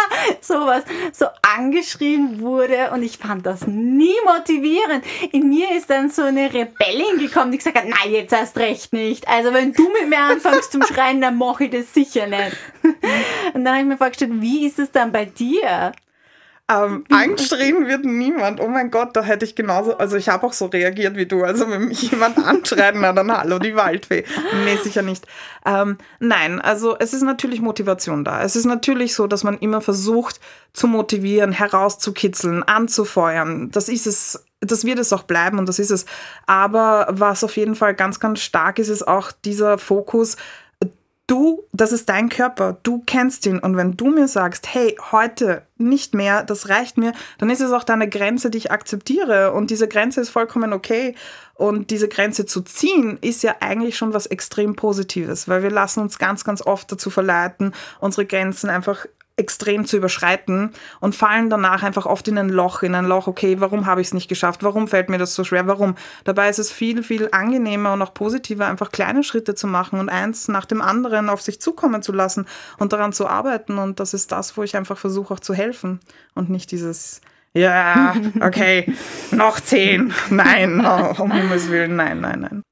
sowas, 0.40 0.84
so 1.12 1.26
angeschrien 1.56 2.40
wurde 2.40 2.92
und 2.92 3.02
ich 3.02 3.18
fand 3.18 3.44
das 3.44 3.66
nie 3.66 4.14
motivierend. 4.24 5.04
In 5.32 5.48
mir 5.48 5.76
ist 5.76 5.90
dann 5.90 6.10
so 6.10 6.22
eine 6.22 6.54
Rebellin 6.54 7.18
gekommen, 7.18 7.50
die 7.50 7.58
gesagt 7.58 7.76
hat, 7.76 7.88
nein, 7.88 8.12
jetzt 8.12 8.32
erst 8.32 8.56
recht 8.56 8.92
nicht. 8.92 9.26
Also 9.26 9.52
wenn 9.52 9.72
du 9.72 9.90
mit 9.90 10.08
mir 10.08 10.20
anfängst 10.20 10.70
zum 10.70 10.84
Schreien, 10.84 11.20
dann 11.20 11.36
mache 11.36 11.64
ich 11.64 11.70
das 11.70 11.92
sicher 11.92 12.28
nicht. 12.28 12.56
Und 13.52 13.64
dann 13.64 13.74
habe 13.74 13.80
ich 13.80 13.86
mir 13.88 13.96
vorgestellt, 13.96 14.30
wie 14.40 14.64
ist 14.64 14.78
es 14.78 14.92
dann 14.92 15.10
bei 15.10 15.24
dir? 15.24 15.92
Ähm, 16.70 17.04
angeschrien 17.10 17.86
wird 17.86 18.04
niemand. 18.04 18.60
Oh 18.60 18.68
mein 18.68 18.90
Gott, 18.90 19.14
da 19.16 19.22
hätte 19.22 19.44
ich 19.44 19.54
genauso. 19.54 19.98
Also 19.98 20.16
ich 20.16 20.28
habe 20.28 20.46
auch 20.46 20.52
so 20.52 20.66
reagiert 20.66 21.16
wie 21.16 21.26
du. 21.26 21.44
Also 21.44 21.68
wenn 21.70 21.86
mich 21.86 22.10
jemand 22.10 22.38
anschreit, 22.44 22.94
na 22.96 23.12
dann 23.12 23.30
hallo, 23.30 23.58
die 23.58 23.76
Waldfee. 23.76 24.24
Nee, 24.64 24.76
sicher 24.82 25.02
nicht. 25.02 25.26
Ähm, 25.66 25.98
nein, 26.20 26.60
also 26.60 26.96
es 26.98 27.12
ist 27.12 27.22
natürlich 27.22 27.60
Motivation 27.60 28.24
da. 28.24 28.42
Es 28.42 28.56
ist 28.56 28.64
natürlich 28.64 29.14
so, 29.14 29.26
dass 29.26 29.44
man 29.44 29.58
immer 29.58 29.80
versucht 29.80 30.40
zu 30.72 30.86
motivieren, 30.86 31.52
herauszukitzeln, 31.52 32.62
anzufeuern. 32.62 33.70
Das 33.70 33.88
ist 33.88 34.06
es 34.06 34.44
das 34.66 34.84
wird 34.84 34.98
es 34.98 35.12
auch 35.12 35.24
bleiben 35.24 35.58
und 35.58 35.68
das 35.68 35.78
ist 35.78 35.90
es. 35.90 36.06
Aber 36.46 37.06
was 37.10 37.44
auf 37.44 37.56
jeden 37.56 37.74
Fall 37.74 37.94
ganz, 37.94 38.18
ganz 38.18 38.40
stark 38.40 38.78
ist, 38.78 38.88
ist 38.88 39.06
auch 39.06 39.32
dieser 39.32 39.76
Fokus, 39.76 40.36
du, 41.26 41.64
das 41.72 41.92
ist 41.92 42.08
dein 42.08 42.28
Körper, 42.28 42.78
du 42.82 43.02
kennst 43.06 43.46
ihn. 43.46 43.58
Und 43.58 43.76
wenn 43.76 43.96
du 43.96 44.06
mir 44.06 44.28
sagst, 44.28 44.72
hey, 44.72 44.96
heute 45.12 45.62
nicht 45.76 46.14
mehr, 46.14 46.44
das 46.44 46.68
reicht 46.68 46.98
mir, 46.98 47.12
dann 47.38 47.50
ist 47.50 47.60
es 47.60 47.72
auch 47.72 47.84
deine 47.84 48.08
Grenze, 48.08 48.50
die 48.50 48.58
ich 48.58 48.70
akzeptiere. 48.70 49.52
Und 49.52 49.70
diese 49.70 49.88
Grenze 49.88 50.20
ist 50.20 50.30
vollkommen 50.30 50.72
okay. 50.72 51.14
Und 51.54 51.90
diese 51.90 52.08
Grenze 52.08 52.46
zu 52.46 52.62
ziehen 52.62 53.18
ist 53.20 53.42
ja 53.42 53.56
eigentlich 53.60 53.96
schon 53.96 54.12
was 54.12 54.26
extrem 54.26 54.74
Positives, 54.74 55.48
weil 55.48 55.62
wir 55.62 55.70
lassen 55.70 56.00
uns 56.00 56.18
ganz, 56.18 56.44
ganz 56.44 56.62
oft 56.62 56.90
dazu 56.90 57.10
verleiten, 57.10 57.72
unsere 58.00 58.26
Grenzen 58.26 58.70
einfach 58.70 59.06
extrem 59.36 59.84
zu 59.84 59.96
überschreiten 59.96 60.70
und 61.00 61.14
fallen 61.16 61.50
danach 61.50 61.82
einfach 61.82 62.06
oft 62.06 62.28
in 62.28 62.38
ein 62.38 62.48
Loch, 62.48 62.82
in 62.82 62.94
ein 62.94 63.04
Loch, 63.04 63.26
okay, 63.26 63.60
warum 63.60 63.86
habe 63.86 64.00
ich 64.00 64.08
es 64.08 64.14
nicht 64.14 64.28
geschafft, 64.28 64.62
warum 64.62 64.86
fällt 64.86 65.08
mir 65.08 65.18
das 65.18 65.34
so 65.34 65.42
schwer, 65.42 65.66
warum? 65.66 65.96
Dabei 66.22 66.48
ist 66.48 66.60
es 66.60 66.70
viel, 66.70 67.02
viel 67.02 67.28
angenehmer 67.32 67.92
und 67.92 68.02
auch 68.02 68.14
positiver, 68.14 68.66
einfach 68.66 68.92
kleine 68.92 69.24
Schritte 69.24 69.56
zu 69.56 69.66
machen 69.66 69.98
und 69.98 70.08
eins 70.08 70.46
nach 70.46 70.66
dem 70.66 70.80
anderen 70.80 71.28
auf 71.28 71.42
sich 71.42 71.60
zukommen 71.60 72.00
zu 72.00 72.12
lassen 72.12 72.46
und 72.78 72.92
daran 72.92 73.12
zu 73.12 73.26
arbeiten 73.26 73.78
und 73.78 73.98
das 73.98 74.14
ist 74.14 74.30
das, 74.30 74.56
wo 74.56 74.62
ich 74.62 74.76
einfach 74.76 74.98
versuche 74.98 75.34
auch 75.34 75.40
zu 75.40 75.52
helfen 75.52 75.98
und 76.36 76.48
nicht 76.48 76.70
dieses, 76.70 77.20
ja, 77.54 78.14
okay, 78.40 78.92
noch 79.32 79.58
zehn, 79.58 80.14
nein, 80.30 80.84
oh, 80.86 81.22
um 81.22 81.32
Himmels 81.32 81.70
Willen, 81.70 81.96
nein, 81.96 82.20
nein, 82.20 82.40
nein. 82.40 82.62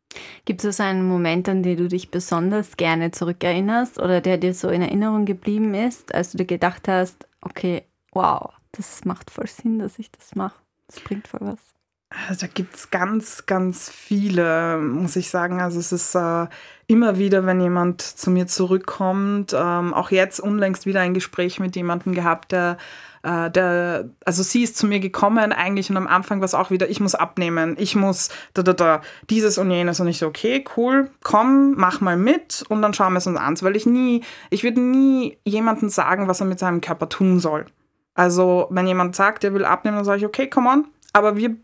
Gibt 0.44 0.64
es 0.64 0.78
so 0.78 0.82
einen 0.82 1.06
Moment, 1.06 1.48
an 1.48 1.62
den 1.62 1.76
du 1.76 1.88
dich 1.88 2.10
besonders 2.10 2.76
gerne 2.76 3.12
zurückerinnerst 3.12 4.00
oder 4.00 4.20
der 4.20 4.38
dir 4.38 4.54
so 4.54 4.68
in 4.70 4.82
Erinnerung 4.82 5.24
geblieben 5.24 5.74
ist, 5.74 6.14
als 6.14 6.32
du 6.32 6.38
dir 6.38 6.46
gedacht 6.46 6.88
hast, 6.88 7.28
okay, 7.42 7.84
wow, 8.12 8.52
das 8.72 9.04
macht 9.04 9.30
voll 9.30 9.46
Sinn, 9.46 9.78
dass 9.78 9.98
ich 9.98 10.10
das 10.10 10.34
mache. 10.34 10.58
Das 10.88 11.00
bringt 11.00 11.28
voll 11.28 11.40
was. 11.42 11.60
Also 12.28 12.46
da 12.46 12.52
gibt 12.52 12.74
es 12.74 12.90
ganz, 12.90 13.46
ganz 13.46 13.88
viele, 13.88 14.78
muss 14.78 15.16
ich 15.16 15.30
sagen. 15.30 15.60
Also 15.60 15.78
es 15.78 15.92
ist 15.92 16.14
äh, 16.14 16.46
immer 16.86 17.18
wieder, 17.18 17.46
wenn 17.46 17.60
jemand 17.60 18.02
zu 18.02 18.30
mir 18.30 18.46
zurückkommt, 18.46 19.54
ähm, 19.56 19.94
auch 19.94 20.10
jetzt 20.10 20.40
unlängst 20.40 20.86
wieder 20.86 21.00
ein 21.00 21.14
Gespräch 21.14 21.58
mit 21.58 21.74
jemandem 21.76 22.14
gehabt, 22.14 22.52
der 22.52 22.76
äh, 23.22 23.50
der, 23.50 24.10
also 24.24 24.42
sie 24.42 24.62
ist 24.62 24.76
zu 24.76 24.86
mir 24.86 25.00
gekommen 25.00 25.52
eigentlich 25.52 25.90
und 25.90 25.96
am 25.96 26.06
Anfang 26.06 26.40
war 26.40 26.44
es 26.44 26.54
auch 26.54 26.70
wieder, 26.70 26.88
ich 26.88 27.00
muss 27.00 27.14
abnehmen, 27.14 27.76
ich 27.78 27.94
muss 27.94 28.30
da, 28.54 28.62
da, 28.62 28.72
da, 28.72 29.00
dieses 29.30 29.58
und 29.58 29.70
jenes. 29.70 30.00
Und 30.00 30.08
ich 30.08 30.18
so, 30.18 30.26
okay, 30.26 30.64
cool, 30.76 31.10
komm, 31.22 31.74
mach 31.76 32.00
mal 32.00 32.16
mit 32.16 32.64
und 32.68 32.82
dann 32.82 32.94
schauen 32.94 33.12
wir 33.12 33.18
es 33.18 33.26
uns 33.26 33.38
an, 33.38 33.60
weil 33.62 33.76
ich 33.76 33.86
nie, 33.86 34.22
ich 34.50 34.64
würde 34.64 34.80
nie 34.80 35.38
jemandem 35.44 35.88
sagen, 35.88 36.28
was 36.28 36.40
er 36.40 36.46
mit 36.46 36.58
seinem 36.58 36.80
Körper 36.80 37.08
tun 37.08 37.38
soll. 37.38 37.66
Also, 38.14 38.66
wenn 38.70 38.86
jemand 38.86 39.16
sagt, 39.16 39.44
er 39.44 39.54
will 39.54 39.64
abnehmen, 39.64 39.96
dann 39.96 40.04
sage 40.04 40.18
ich, 40.18 40.26
okay, 40.26 40.48
come 40.48 40.68
on, 40.68 40.86
aber 41.12 41.36
wir 41.36 41.56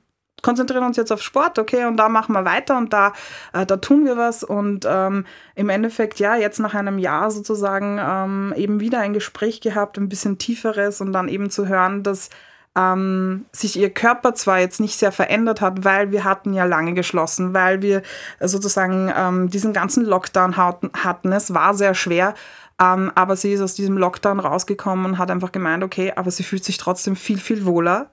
konzentrieren 0.43 0.85
uns 0.85 0.97
jetzt 0.97 1.13
auf 1.13 1.23
Sport, 1.23 1.59
okay, 1.59 1.87
und 1.87 1.97
da 1.97 2.09
machen 2.09 2.33
wir 2.33 2.45
weiter 2.45 2.77
und 2.77 2.93
da, 2.93 3.13
äh, 3.53 3.67
da 3.67 3.77
tun 3.77 4.05
wir 4.05 4.17
was. 4.17 4.45
Und 4.45 4.87
ähm, 4.89 5.27
im 5.55 5.69
Endeffekt, 5.69 6.21
ja, 6.21 6.37
jetzt 6.37 6.61
nach 6.61 6.75
einem 6.75 6.99
Jahr 6.99 7.31
sozusagen 7.31 7.99
ähm, 8.01 8.55
eben 8.57 8.81
wieder 8.81 9.01
ein 9.01 9.15
Gespräch 9.15 9.61
gehabt, 9.61 9.99
ein 9.99 10.09
bisschen 10.09 10.39
tieferes 10.39 11.01
und 11.01 11.13
dann 11.13 11.29
eben 11.29 11.51
zu 11.51 11.67
hören, 11.67 12.03
dass 12.03 12.31
ähm, 12.77 13.47
sich 13.53 13.79
ihr 13.79 13.91
Körper 13.91 14.35
zwar 14.35 14.61
jetzt 14.61 14.81
nicht 14.81 14.99
sehr 14.99 15.13
verändert 15.13 15.61
hat, 15.61 15.85
weil 15.85 16.13
wir 16.13 16.25
hatten 16.25 16.53
ja 16.53 16.65
lange 16.65 16.95
geschlossen, 16.95 17.55
weil 17.55 17.83
wir 17.83 18.03
sozusagen 18.41 19.13
ähm, 19.17 19.49
diesen 19.51 19.73
ganzen 19.73 20.05
Lockdown 20.05 20.57
hatten. 20.57 21.33
Es 21.33 21.53
war 21.53 21.75
sehr 21.75 21.95
schwer, 21.95 22.35
ähm, 22.81 23.11
aber 23.15 23.35
sie 23.35 23.53
ist 23.53 23.61
aus 23.61 23.75
diesem 23.75 23.99
Lockdown 23.99 24.39
rausgekommen 24.39 25.07
und 25.07 25.19
hat 25.19 25.31
einfach 25.31 25.51
gemeint, 25.51 25.83
okay, 25.83 26.13
aber 26.15 26.31
sie 26.31 26.45
fühlt 26.45 26.65
sich 26.65 26.77
trotzdem 26.77 27.17
viel, 27.17 27.39
viel 27.39 27.65
wohler 27.65 28.11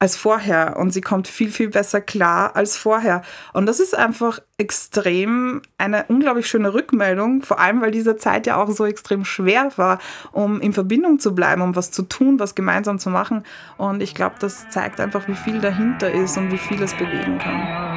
als 0.00 0.16
vorher 0.16 0.78
und 0.78 0.92
sie 0.92 1.02
kommt 1.02 1.28
viel, 1.28 1.50
viel 1.50 1.68
besser 1.68 2.00
klar 2.00 2.56
als 2.56 2.78
vorher. 2.78 3.20
Und 3.52 3.66
das 3.66 3.80
ist 3.80 3.94
einfach 3.94 4.40
extrem 4.56 5.60
eine 5.76 6.06
unglaublich 6.08 6.46
schöne 6.46 6.72
Rückmeldung, 6.72 7.42
vor 7.42 7.60
allem 7.60 7.82
weil 7.82 7.90
diese 7.90 8.16
Zeit 8.16 8.46
ja 8.46 8.56
auch 8.56 8.70
so 8.70 8.86
extrem 8.86 9.26
schwer 9.26 9.70
war, 9.76 9.98
um 10.32 10.58
in 10.62 10.72
Verbindung 10.72 11.18
zu 11.18 11.34
bleiben, 11.34 11.60
um 11.60 11.76
was 11.76 11.90
zu 11.90 12.02
tun, 12.02 12.40
was 12.40 12.54
gemeinsam 12.54 12.98
zu 12.98 13.10
machen. 13.10 13.44
Und 13.76 14.02
ich 14.02 14.14
glaube, 14.14 14.36
das 14.40 14.70
zeigt 14.70 15.00
einfach, 15.00 15.28
wie 15.28 15.36
viel 15.36 15.60
dahinter 15.60 16.10
ist 16.10 16.38
und 16.38 16.50
wie 16.50 16.58
viel 16.58 16.82
es 16.82 16.94
bewegen 16.94 17.38
kann. 17.38 17.89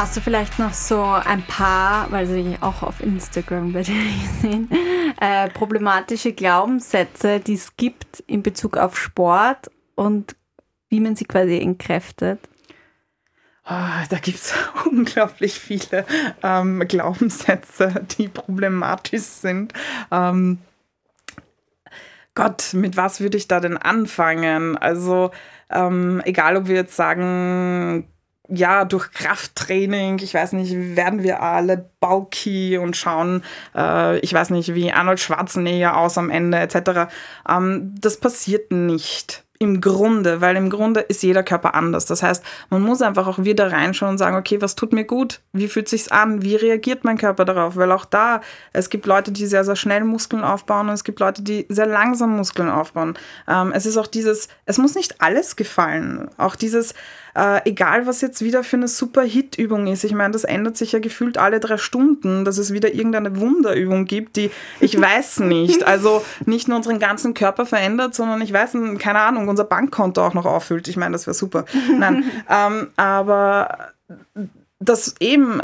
Hast 0.00 0.16
du 0.16 0.22
vielleicht 0.22 0.58
noch 0.58 0.72
so 0.72 1.02
ein 1.02 1.42
paar, 1.42 2.10
weil 2.10 2.26
sie 2.26 2.56
auch 2.62 2.82
auf 2.82 3.02
Instagram 3.02 3.74
bei 3.74 3.82
dir 3.82 4.02
gesehen, 4.22 4.70
äh, 5.20 5.50
problematische 5.50 6.32
Glaubenssätze, 6.32 7.38
die 7.38 7.52
es 7.52 7.76
gibt 7.76 8.20
in 8.20 8.42
Bezug 8.42 8.78
auf 8.78 8.98
Sport 8.98 9.70
und 9.96 10.36
wie 10.88 11.00
man 11.00 11.16
sie 11.16 11.26
quasi 11.26 11.58
entkräftet? 11.58 12.40
Oh, 13.66 14.06
da 14.08 14.16
gibt 14.22 14.38
es 14.38 14.54
unglaublich 14.90 15.60
viele 15.60 16.06
ähm, 16.42 16.82
Glaubenssätze, 16.88 18.06
die 18.16 18.28
problematisch 18.28 19.20
sind. 19.20 19.74
Ähm, 20.10 20.60
Gott, 22.34 22.72
mit 22.72 22.96
was 22.96 23.20
würde 23.20 23.36
ich 23.36 23.48
da 23.48 23.60
denn 23.60 23.76
anfangen? 23.76 24.78
Also, 24.78 25.30
ähm, 25.68 26.22
egal 26.24 26.56
ob 26.56 26.68
wir 26.68 26.76
jetzt 26.76 26.96
sagen, 26.96 28.08
ja, 28.50 28.84
durch 28.84 29.10
Krafttraining, 29.12 30.18
ich 30.18 30.34
weiß 30.34 30.52
nicht, 30.52 30.96
werden 30.96 31.22
wir 31.22 31.42
alle 31.42 31.90
bulky 32.00 32.78
und 32.78 32.96
schauen, 32.96 33.42
äh, 33.74 34.18
ich 34.20 34.32
weiß 34.32 34.50
nicht, 34.50 34.74
wie 34.74 34.92
Arnold 34.92 35.20
Schwarzenegger 35.20 35.96
aus 35.96 36.18
am 36.18 36.30
Ende 36.30 36.58
etc. 36.58 37.12
Ähm, 37.48 37.94
das 38.00 38.18
passiert 38.18 38.72
nicht 38.72 39.44
im 39.62 39.82
Grunde, 39.82 40.40
weil 40.40 40.56
im 40.56 40.70
Grunde 40.70 41.00
ist 41.00 41.22
jeder 41.22 41.42
Körper 41.42 41.74
anders. 41.74 42.06
Das 42.06 42.22
heißt, 42.22 42.42
man 42.70 42.80
muss 42.80 43.02
einfach 43.02 43.26
auch 43.26 43.44
wieder 43.44 43.70
reinschauen 43.70 44.12
und 44.12 44.18
sagen, 44.18 44.36
okay, 44.36 44.62
was 44.62 44.74
tut 44.74 44.94
mir 44.94 45.04
gut? 45.04 45.40
Wie 45.52 45.68
fühlt 45.68 45.86
sich's 45.86 46.08
an? 46.08 46.40
Wie 46.40 46.56
reagiert 46.56 47.04
mein 47.04 47.18
Körper 47.18 47.44
darauf? 47.44 47.76
Weil 47.76 47.92
auch 47.92 48.06
da, 48.06 48.40
es 48.72 48.88
gibt 48.88 49.04
Leute, 49.04 49.32
die 49.32 49.44
sehr, 49.44 49.62
sehr 49.64 49.76
schnell 49.76 50.02
Muskeln 50.04 50.44
aufbauen 50.44 50.88
und 50.88 50.94
es 50.94 51.04
gibt 51.04 51.20
Leute, 51.20 51.42
die 51.42 51.66
sehr 51.68 51.84
langsam 51.84 52.38
Muskeln 52.38 52.70
aufbauen. 52.70 53.18
Ähm, 53.46 53.72
es 53.74 53.84
ist 53.84 53.98
auch 53.98 54.06
dieses, 54.06 54.48
es 54.64 54.78
muss 54.78 54.94
nicht 54.94 55.20
alles 55.20 55.56
gefallen. 55.56 56.30
Auch 56.38 56.56
dieses, 56.56 56.94
äh, 57.34 57.68
egal 57.68 58.06
was 58.06 58.20
jetzt 58.20 58.42
wieder 58.42 58.64
für 58.64 58.76
eine 58.76 58.88
super 58.88 59.22
Hit-Übung 59.22 59.86
ist. 59.86 60.04
Ich 60.04 60.14
meine, 60.14 60.32
das 60.32 60.44
ändert 60.44 60.76
sich 60.76 60.92
ja 60.92 60.98
gefühlt 60.98 61.38
alle 61.38 61.60
drei 61.60 61.76
Stunden, 61.76 62.44
dass 62.44 62.58
es 62.58 62.72
wieder 62.72 62.92
irgendeine 62.92 63.38
Wunderübung 63.38 64.04
gibt, 64.04 64.36
die 64.36 64.50
ich 64.80 65.00
weiß 65.00 65.40
nicht. 65.40 65.84
Also 65.84 66.24
nicht 66.46 66.68
nur 66.68 66.78
unseren 66.78 66.98
ganzen 66.98 67.34
Körper 67.34 67.66
verändert, 67.66 68.14
sondern 68.14 68.40
ich 68.40 68.52
weiß, 68.52 68.76
keine 68.98 69.20
Ahnung, 69.20 69.48
unser 69.50 69.64
Bankkonto 69.64 70.24
auch 70.24 70.34
noch 70.34 70.46
auffüllt. 70.46 70.88
Ich 70.88 70.96
meine, 70.96 71.12
das 71.12 71.26
wäre 71.26 71.34
super. 71.34 71.64
Nein, 71.96 72.24
ähm, 72.48 72.88
aber 72.96 73.90
das 74.78 75.14
eben 75.20 75.60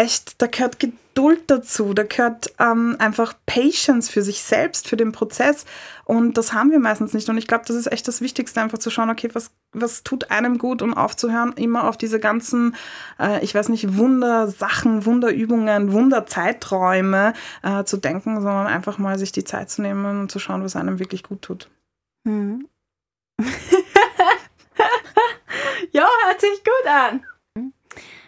echt, 0.00 0.40
da 0.40 0.46
gehört 0.46 0.80
Geduld 0.80 1.42
dazu, 1.48 1.92
da 1.92 2.04
gehört 2.04 2.54
ähm, 2.58 2.96
einfach 2.98 3.34
Patience 3.44 4.08
für 4.08 4.22
sich 4.22 4.42
selbst, 4.42 4.88
für 4.88 4.96
den 4.96 5.12
Prozess. 5.12 5.66
Und 6.06 6.38
das 6.38 6.54
haben 6.54 6.70
wir 6.70 6.78
meistens 6.78 7.12
nicht. 7.12 7.28
Und 7.28 7.36
ich 7.36 7.46
glaube, 7.46 7.64
das 7.66 7.76
ist 7.76 7.92
echt 7.92 8.08
das 8.08 8.22
Wichtigste, 8.22 8.62
einfach 8.62 8.78
zu 8.78 8.88
schauen, 8.88 9.10
okay, 9.10 9.28
was, 9.34 9.50
was 9.72 10.02
tut 10.02 10.30
einem 10.30 10.56
gut 10.56 10.80
und 10.80 10.94
aufzuhören, 10.94 11.52
immer 11.52 11.86
auf 11.86 11.98
diese 11.98 12.18
ganzen, 12.18 12.74
äh, 13.18 13.44
ich 13.44 13.54
weiß 13.54 13.68
nicht, 13.68 13.98
Wundersachen, 13.98 15.04
Wunderübungen, 15.04 15.92
Wunderzeiträume 15.92 17.34
äh, 17.62 17.84
zu 17.84 17.98
denken, 17.98 18.36
sondern 18.36 18.66
einfach 18.66 18.96
mal 18.96 19.18
sich 19.18 19.32
die 19.32 19.44
Zeit 19.44 19.68
zu 19.68 19.82
nehmen 19.82 20.06
und 20.06 20.32
zu 20.32 20.38
schauen, 20.38 20.64
was 20.64 20.76
einem 20.76 20.98
wirklich 20.98 21.24
gut 21.24 21.42
tut. 21.42 21.68
Hm. 22.26 22.66
ja, 25.92 26.06
hört 26.26 26.40
sich 26.40 26.64
gut 26.64 26.86
an. 26.86 27.24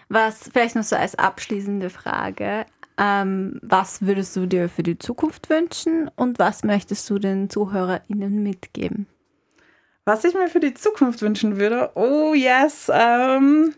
Was 0.09 0.51
vielleicht 0.53 0.77
noch 0.77 0.85
so 0.85 0.97
als 0.97 1.15
abschließende 1.15 1.91
Frage. 1.91 2.67
Ähm, 2.99 3.59
was 3.63 4.03
würdest 4.03 4.37
du 4.37 4.47
dir 4.47 4.69
für 4.69 4.83
die 4.83 4.99
Zukunft 4.99 5.49
wünschen 5.49 6.11
und 6.17 6.39
was 6.39 6.63
möchtest 6.63 7.09
du 7.09 7.19
den 7.19 7.49
ZuhörerInnen 7.49 8.43
mitgeben? 8.43 9.07
Was 10.05 10.25
ich 10.25 10.35
mir 10.35 10.49
für 10.49 10.61
die 10.61 10.75
Zukunft 10.75 11.23
wünschen 11.23 11.59
würde, 11.59 11.93
oh 11.95 12.35
yes, 12.35 12.91
ähm, 12.93 13.75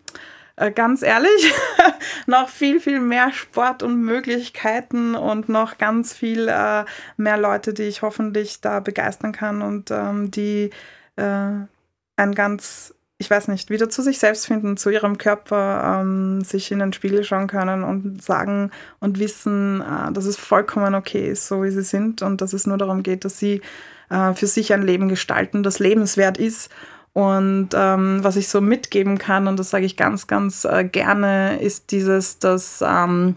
äh, 0.56 0.70
ganz 0.70 1.02
ehrlich, 1.02 1.52
noch 2.26 2.48
viel, 2.48 2.80
viel 2.80 3.00
mehr 3.00 3.32
Sport 3.32 3.82
und 3.82 4.00
Möglichkeiten 4.00 5.14
und 5.14 5.48
noch 5.48 5.78
ganz 5.78 6.14
viel 6.14 6.48
äh, 6.48 6.84
mehr 7.16 7.36
Leute, 7.36 7.74
die 7.74 7.84
ich 7.84 8.02
hoffentlich 8.02 8.60
da 8.60 8.80
begeistern 8.80 9.32
kann 9.32 9.62
und 9.62 9.90
ähm, 9.90 10.30
die 10.30 10.70
äh, 11.16 11.66
ein 12.16 12.34
ganz 12.34 12.94
ich 13.18 13.30
weiß 13.30 13.48
nicht, 13.48 13.70
wieder 13.70 13.88
zu 13.88 14.02
sich 14.02 14.18
selbst 14.18 14.46
finden, 14.46 14.76
zu 14.76 14.90
ihrem 14.90 15.18
Körper, 15.18 16.00
ähm, 16.00 16.42
sich 16.42 16.72
in 16.72 16.80
den 16.80 16.92
Spiegel 16.92 17.24
schauen 17.24 17.46
können 17.46 17.84
und 17.84 18.22
sagen 18.22 18.70
und 18.98 19.18
wissen, 19.18 19.80
äh, 19.80 20.12
dass 20.12 20.26
es 20.26 20.36
vollkommen 20.36 20.94
okay 20.94 21.30
ist, 21.30 21.46
so 21.46 21.62
wie 21.62 21.70
sie 21.70 21.82
sind 21.82 22.22
und 22.22 22.40
dass 22.40 22.52
es 22.52 22.66
nur 22.66 22.76
darum 22.76 23.02
geht, 23.02 23.24
dass 23.24 23.38
sie 23.38 23.62
äh, 24.10 24.34
für 24.34 24.46
sich 24.46 24.72
ein 24.72 24.82
Leben 24.82 25.08
gestalten, 25.08 25.62
das 25.62 25.78
lebenswert 25.78 26.38
ist. 26.38 26.70
Und 27.12 27.68
ähm, 27.74 28.24
was 28.24 28.34
ich 28.34 28.48
so 28.48 28.60
mitgeben 28.60 29.18
kann, 29.18 29.46
und 29.46 29.58
das 29.58 29.70
sage 29.70 29.86
ich 29.86 29.96
ganz, 29.96 30.26
ganz 30.26 30.64
äh, 30.64 30.82
gerne, 30.82 31.60
ist 31.60 31.92
dieses, 31.92 32.40
dass 32.40 32.82
ähm, 32.84 33.36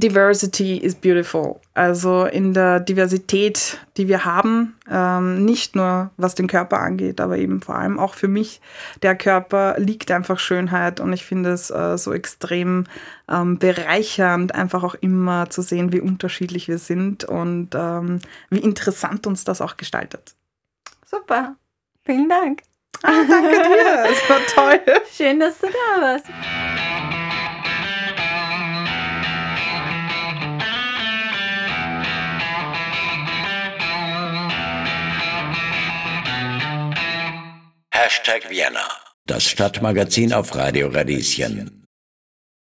Diversity 0.00 0.78
is 0.78 0.94
beautiful. 0.94 1.60
Also 1.74 2.24
in 2.24 2.54
der 2.54 2.80
Diversität, 2.80 3.78
die 3.98 4.08
wir 4.08 4.24
haben, 4.24 4.78
ähm, 4.90 5.44
nicht 5.44 5.76
nur 5.76 6.10
was 6.16 6.34
den 6.34 6.46
Körper 6.46 6.80
angeht, 6.80 7.20
aber 7.20 7.36
eben 7.36 7.60
vor 7.60 7.76
allem 7.76 7.98
auch 7.98 8.14
für 8.14 8.26
mich, 8.26 8.62
der 9.02 9.14
Körper 9.14 9.74
liegt 9.78 10.10
einfach 10.10 10.38
Schönheit 10.38 11.00
und 11.00 11.12
ich 11.12 11.24
finde 11.26 11.50
es 11.50 11.70
äh, 11.70 11.98
so 11.98 12.14
extrem 12.14 12.86
ähm, 13.28 13.58
bereichernd, 13.58 14.54
einfach 14.54 14.84
auch 14.84 14.94
immer 14.94 15.50
zu 15.50 15.60
sehen, 15.60 15.92
wie 15.92 16.00
unterschiedlich 16.00 16.66
wir 16.66 16.78
sind 16.78 17.24
und 17.24 17.74
ähm, 17.74 18.20
wie 18.48 18.60
interessant 18.60 19.26
uns 19.26 19.44
das 19.44 19.60
auch 19.60 19.76
gestaltet. 19.76 20.34
Super, 21.04 21.56
vielen 22.04 22.28
Dank. 22.28 22.62
Ah, 23.02 23.24
danke 23.28 23.50
dir, 23.50 24.04
es 24.10 24.30
war 24.30 24.40
toll. 24.54 24.80
Schön, 25.12 25.40
dass 25.40 25.58
du 25.58 25.66
da 25.66 26.00
warst. 26.00 26.26
Hashtag 38.02 38.48
Vienna, 38.48 38.88
das 39.26 39.46
Stadtmagazin 39.46 40.32
auf 40.32 40.54
Radio 40.54 40.88
Radieschen. 40.88 41.79